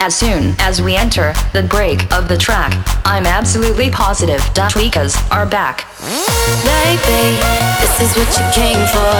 [0.00, 2.72] as soon as we enter the break of the track.
[3.04, 4.40] I'm absolutely positive
[4.74, 5.86] Tweakers are back.
[6.66, 7.38] Baby,
[7.78, 9.14] this is what you came for.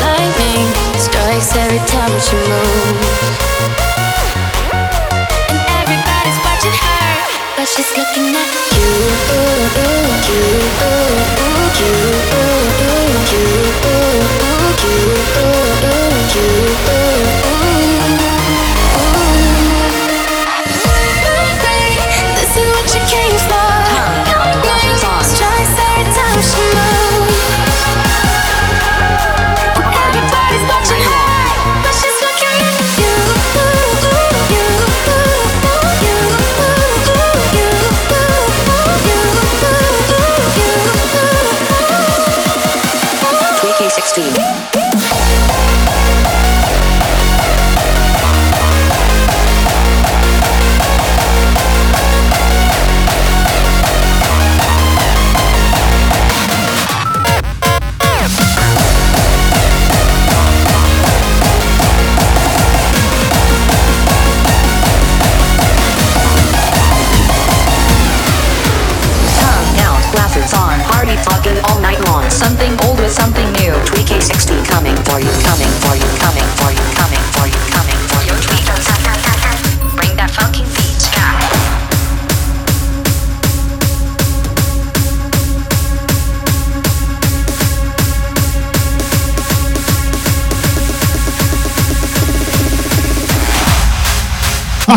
[0.00, 3.36] Lightning strikes every time she moves.
[5.52, 7.12] And everybody's watching her,
[7.60, 8.88] but she's looking at you.
[10.28, 10.48] You,
[11.76, 12.61] you,
[13.32, 13.91] This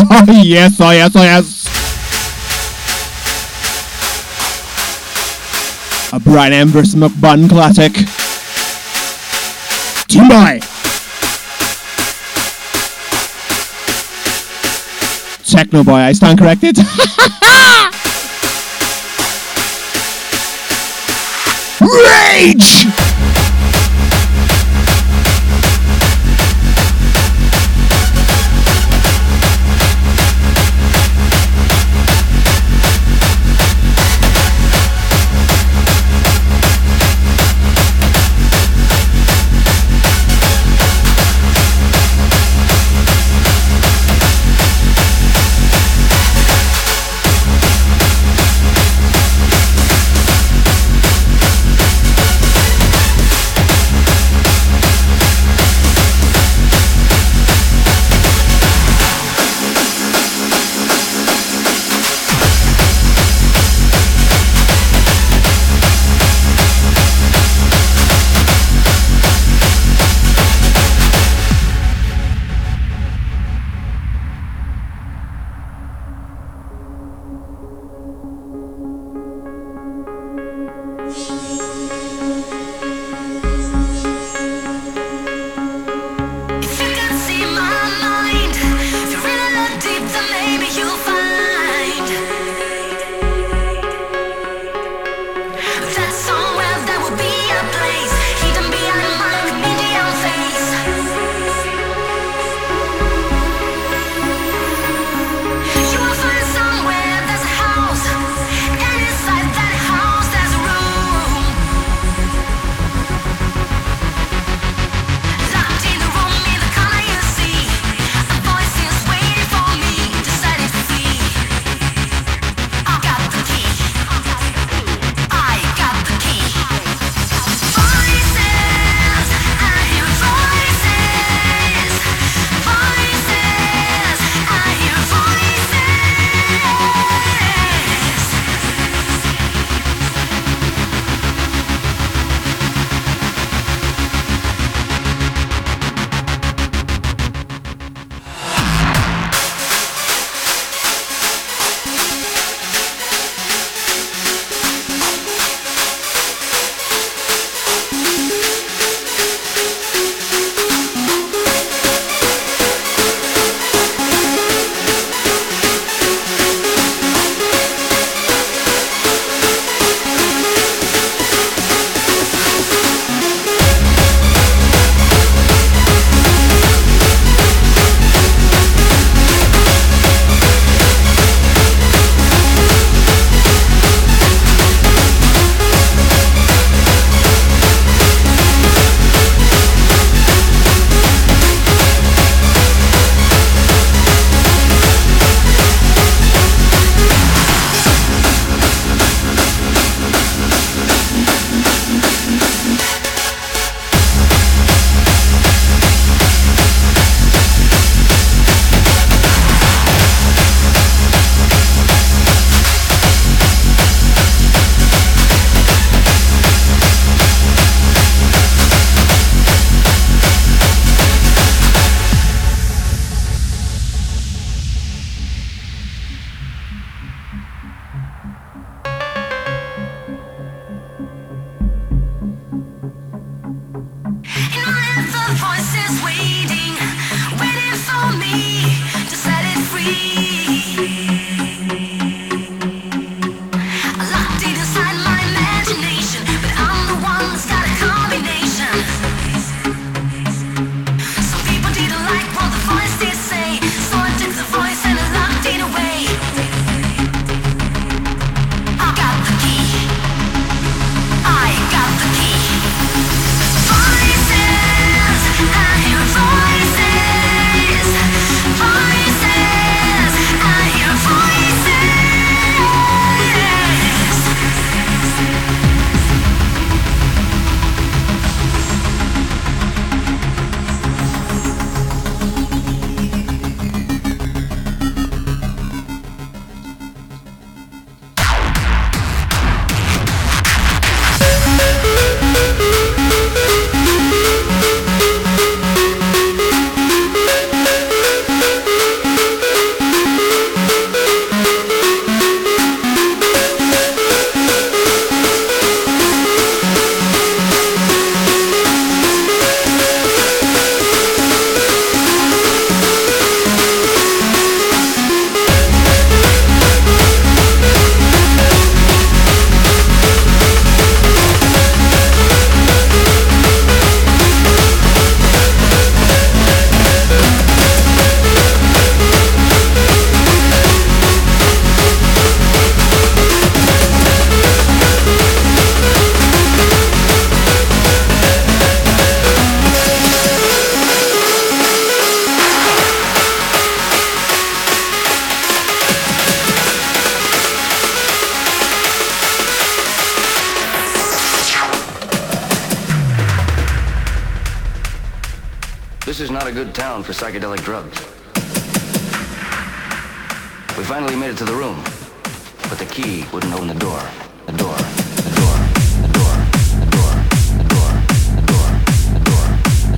[0.28, 1.66] yes, oh, yes, oh, yes.
[6.12, 6.94] A Brian vs.
[6.94, 7.92] McBun classic.
[10.28, 10.60] Boy.
[15.44, 16.76] Techno Boy, I stand corrected.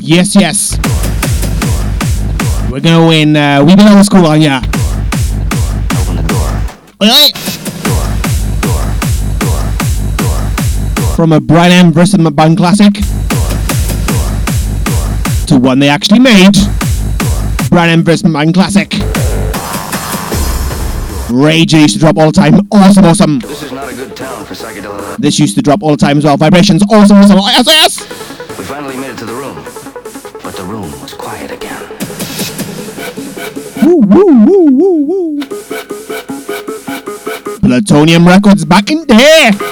[0.08, 0.78] Yes, yes.
[2.72, 3.36] We're gonna win.
[3.36, 4.62] Uh, we belong school on ya.
[7.02, 7.28] Oi, oi.
[11.14, 12.94] From a Brian M versus McBun classic
[15.46, 16.56] to one they actually made.
[17.68, 18.94] Brian M versus McBun classic.
[21.30, 22.66] Rage used to drop all the time.
[22.72, 23.38] Awesome, awesome.
[23.40, 25.18] This is not a good town for psychedelic.
[25.18, 26.38] This used to drop all the time as well.
[26.38, 27.38] Vibrations, awesome, awesome.
[37.98, 39.67] Chronium Records back in there.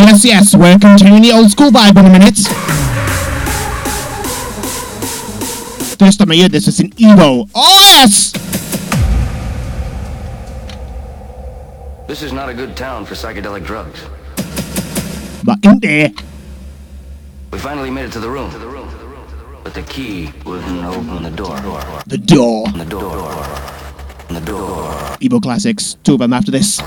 [0.00, 2.36] Yes, yes, we're continuing the old school vibe in a minute.
[5.98, 7.50] This time I year, this is an Evo.
[7.54, 8.32] Oh, yes!
[12.08, 14.00] This is not a good town for psychedelic drugs.
[15.44, 16.08] But in there.
[17.52, 18.50] We finally made it to the room,
[19.62, 21.60] but the key wouldn't open the door.
[22.06, 22.68] The door.
[22.72, 23.10] The door.
[24.28, 24.92] The door.
[25.20, 26.80] Evo Classics, two of them after this.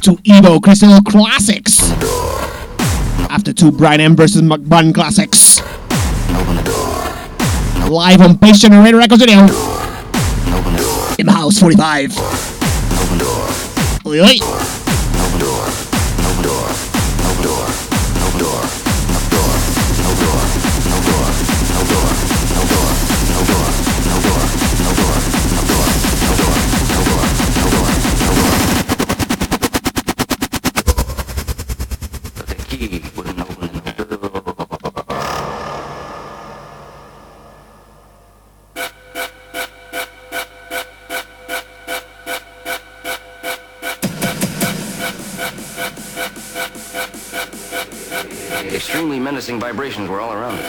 [0.00, 1.90] Two Evo Crystal Classics.
[3.30, 5.60] After two Brian M versus McBun Classics.
[7.88, 9.40] Live on Bass Generator Records Video.
[11.18, 12.16] In the house 45.
[14.06, 14.67] Oi, oi.
[49.68, 50.67] Vibrations were all around us.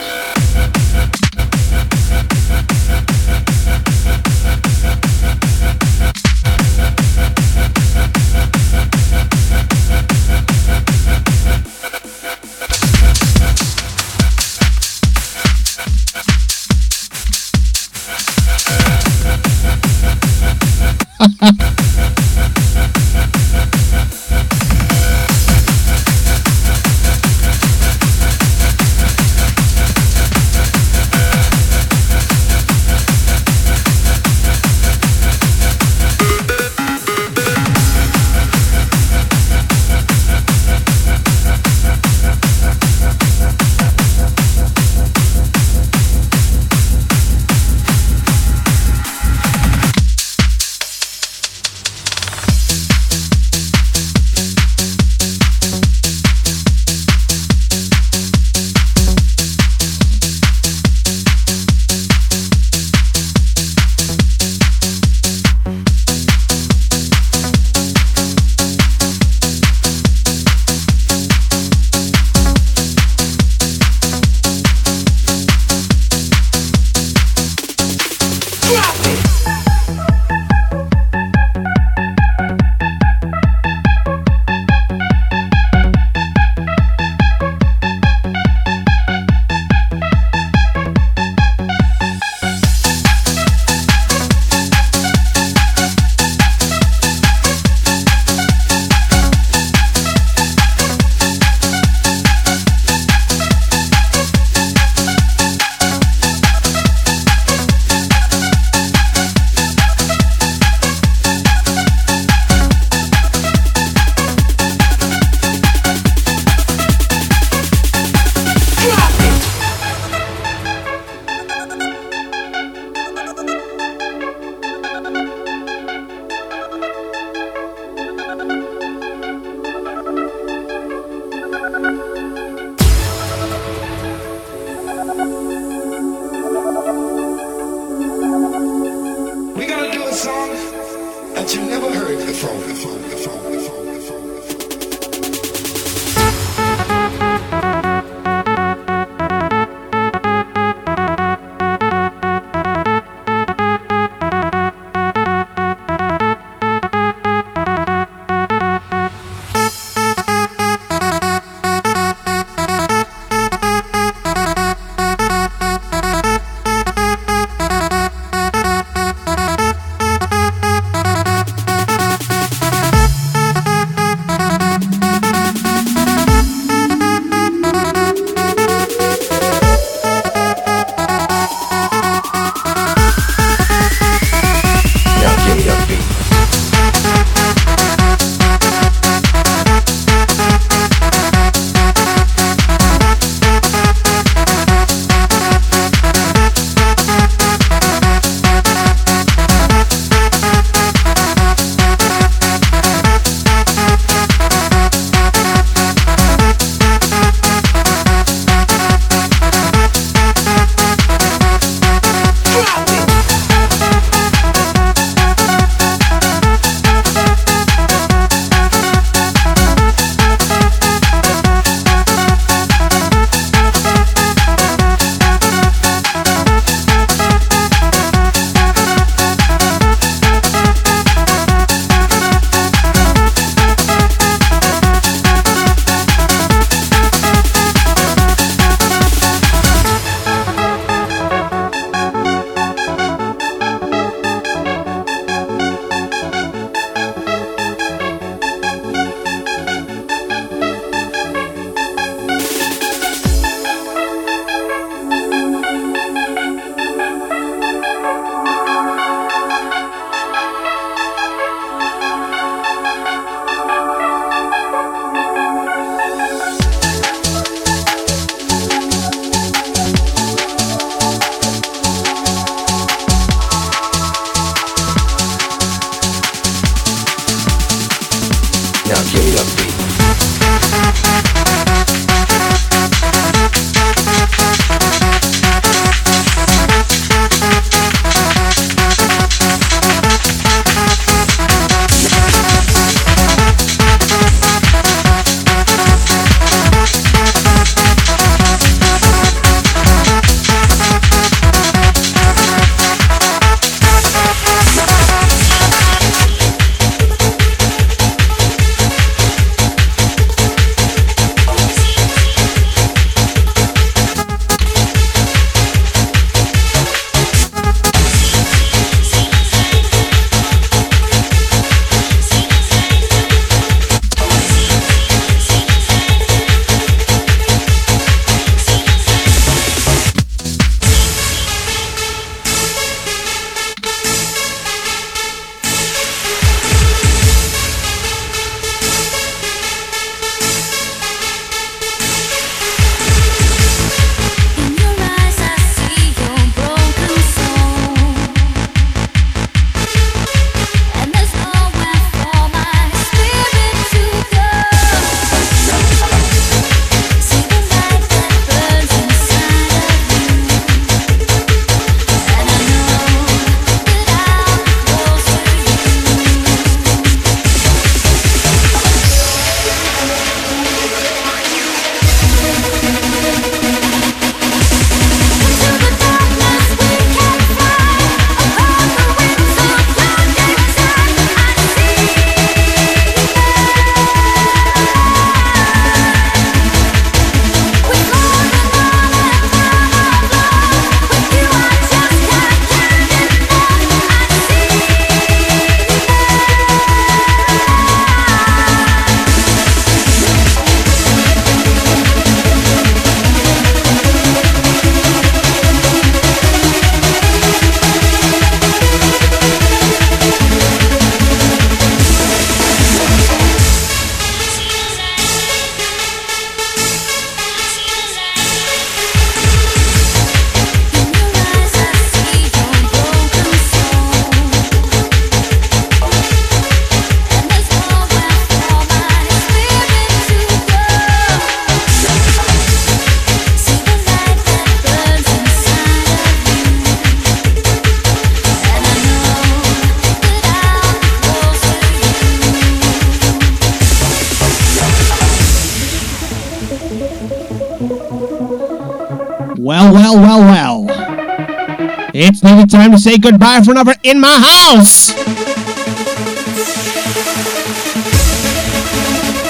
[452.70, 455.10] Time to say goodbye for another In My House.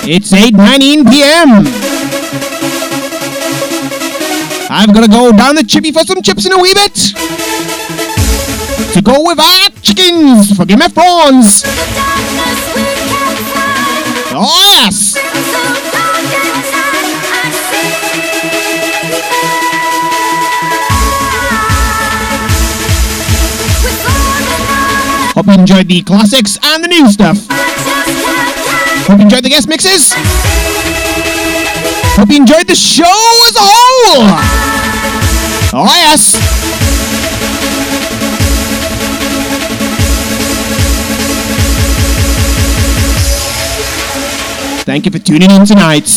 [0.08, 1.66] It's 8.19 p.m.
[4.70, 6.94] I'm gonna go down the chippy for some chips in a wee bit.
[8.94, 11.62] To go with our chickens forgive of Thrones.
[14.32, 15.09] Oh, yes.
[25.70, 27.46] Enjoyed the classics and the new stuff.
[29.06, 30.12] Hope you enjoyed the guest mixes.
[32.16, 34.26] Hope you enjoyed the show as a whole.
[35.72, 36.34] Oh, yes.
[44.82, 46.10] Thank you for tuning in tonight.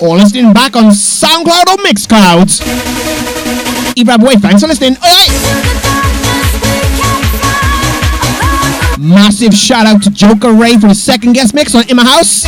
[0.00, 2.62] Or listening back on SoundCloud or Mixcloud.
[3.96, 4.96] Either way, thanks for listening.
[5.02, 5.71] Oi, oi.
[9.12, 12.46] Massive shout out to Joaker Ray for the second guest mix on In My House.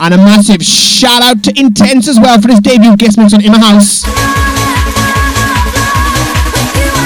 [0.00, 3.44] And a massive shout out to Intense as well for his debut guest mix on
[3.44, 4.02] In My House.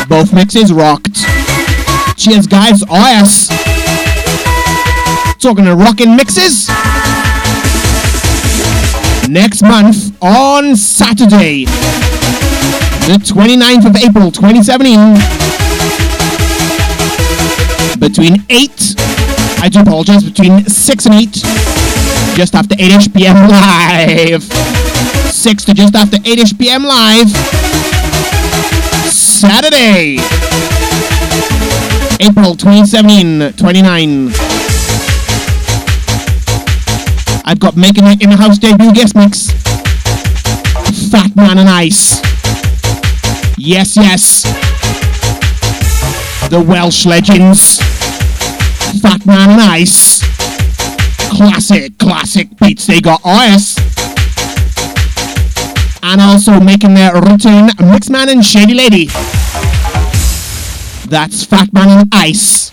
[0.09, 1.17] Both mixes rocked.
[2.17, 2.85] Cheers, guys.
[2.89, 3.49] Oh, yes.
[5.41, 6.69] Talking to rockin' mixes.
[9.29, 15.56] Next month on Saturday, the 29th of April 2017
[18.07, 18.95] between 8
[19.63, 21.29] I do apologize between 6 and 8
[22.37, 23.49] just after 8ish p.m.
[23.49, 26.85] live 6 to just after 8ish p.m.
[26.85, 27.29] live
[29.11, 30.19] Saturday
[32.21, 34.29] April 2017 29
[37.45, 39.51] I've got making it in the house debut guest mix
[41.11, 42.21] Fat Man and Ice
[43.59, 44.45] Yes yes
[46.49, 47.86] the Welsh legends.
[48.97, 50.21] Fat Man and Ice.
[51.31, 53.77] Classic, classic beats they got OS.
[56.03, 59.07] And also making their return, Mixman and Shady Lady.
[61.09, 62.73] That's Fat Man and Ice.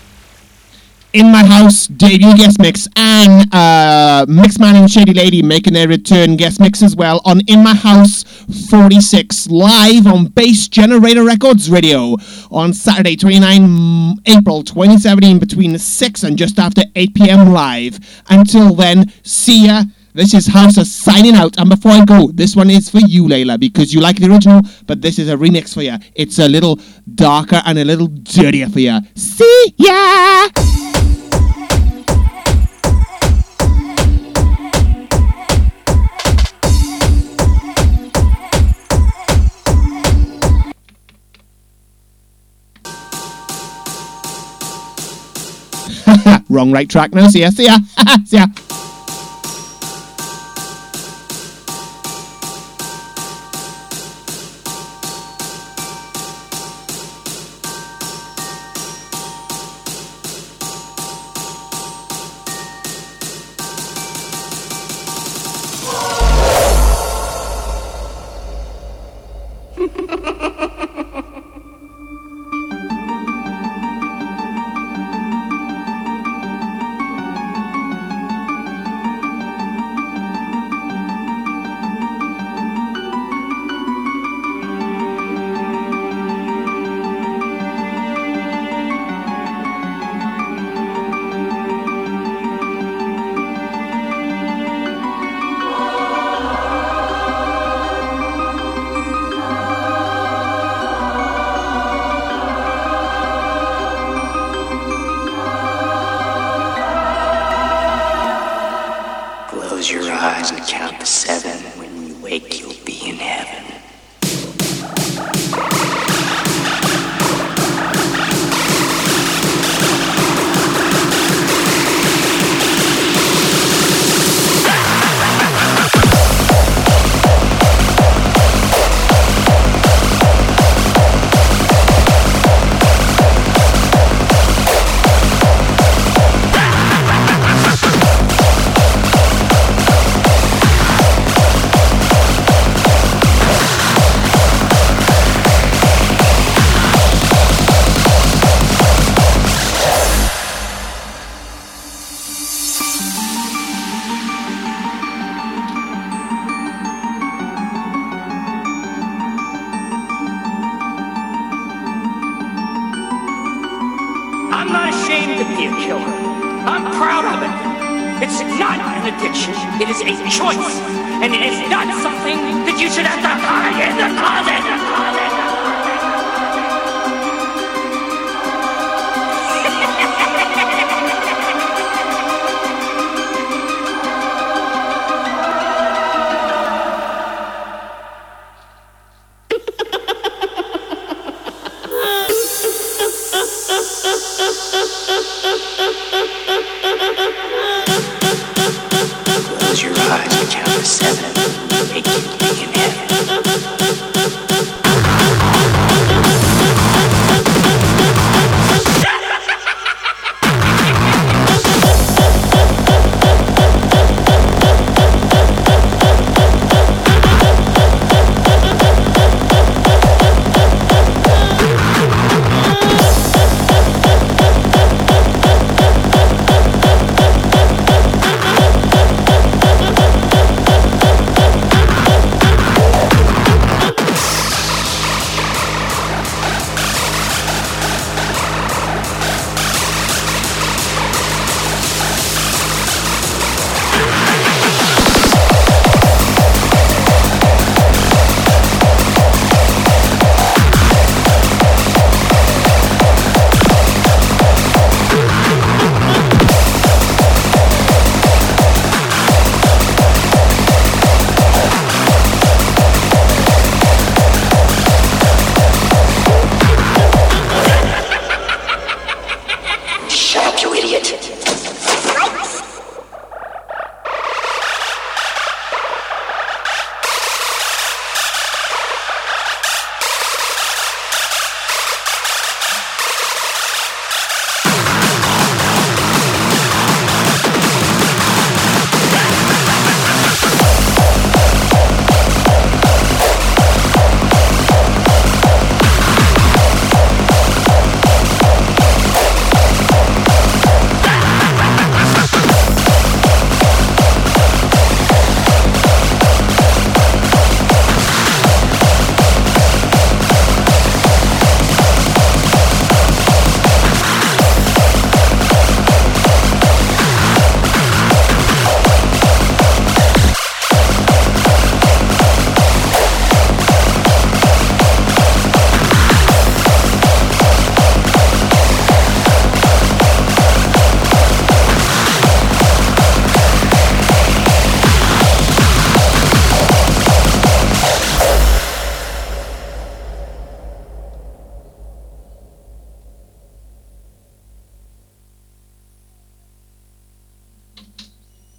[1.12, 6.36] In my house debut guest mix and uh, Mixman and Shady Lady making their return
[6.36, 8.24] guest mix as well on In My House
[8.68, 12.16] 46 live on Bass Generator Records Radio
[12.50, 17.52] on Saturday 29 April 2017 between 6 and just after 8 p.m.
[17.52, 17.98] live.
[18.28, 19.84] Until then, see ya.
[20.14, 21.58] This is Houser signing out.
[21.58, 24.62] And before I go, this one is for you, Layla, because you like the original,
[24.86, 25.96] but this is a remix for you.
[26.14, 26.78] It's a little
[27.14, 29.00] darker and a little dirtier for you.
[29.16, 31.03] See ya!
[46.48, 47.28] Wrong right track now.
[47.28, 47.50] See ya.
[47.50, 47.78] See ya.
[48.26, 48.46] see ya.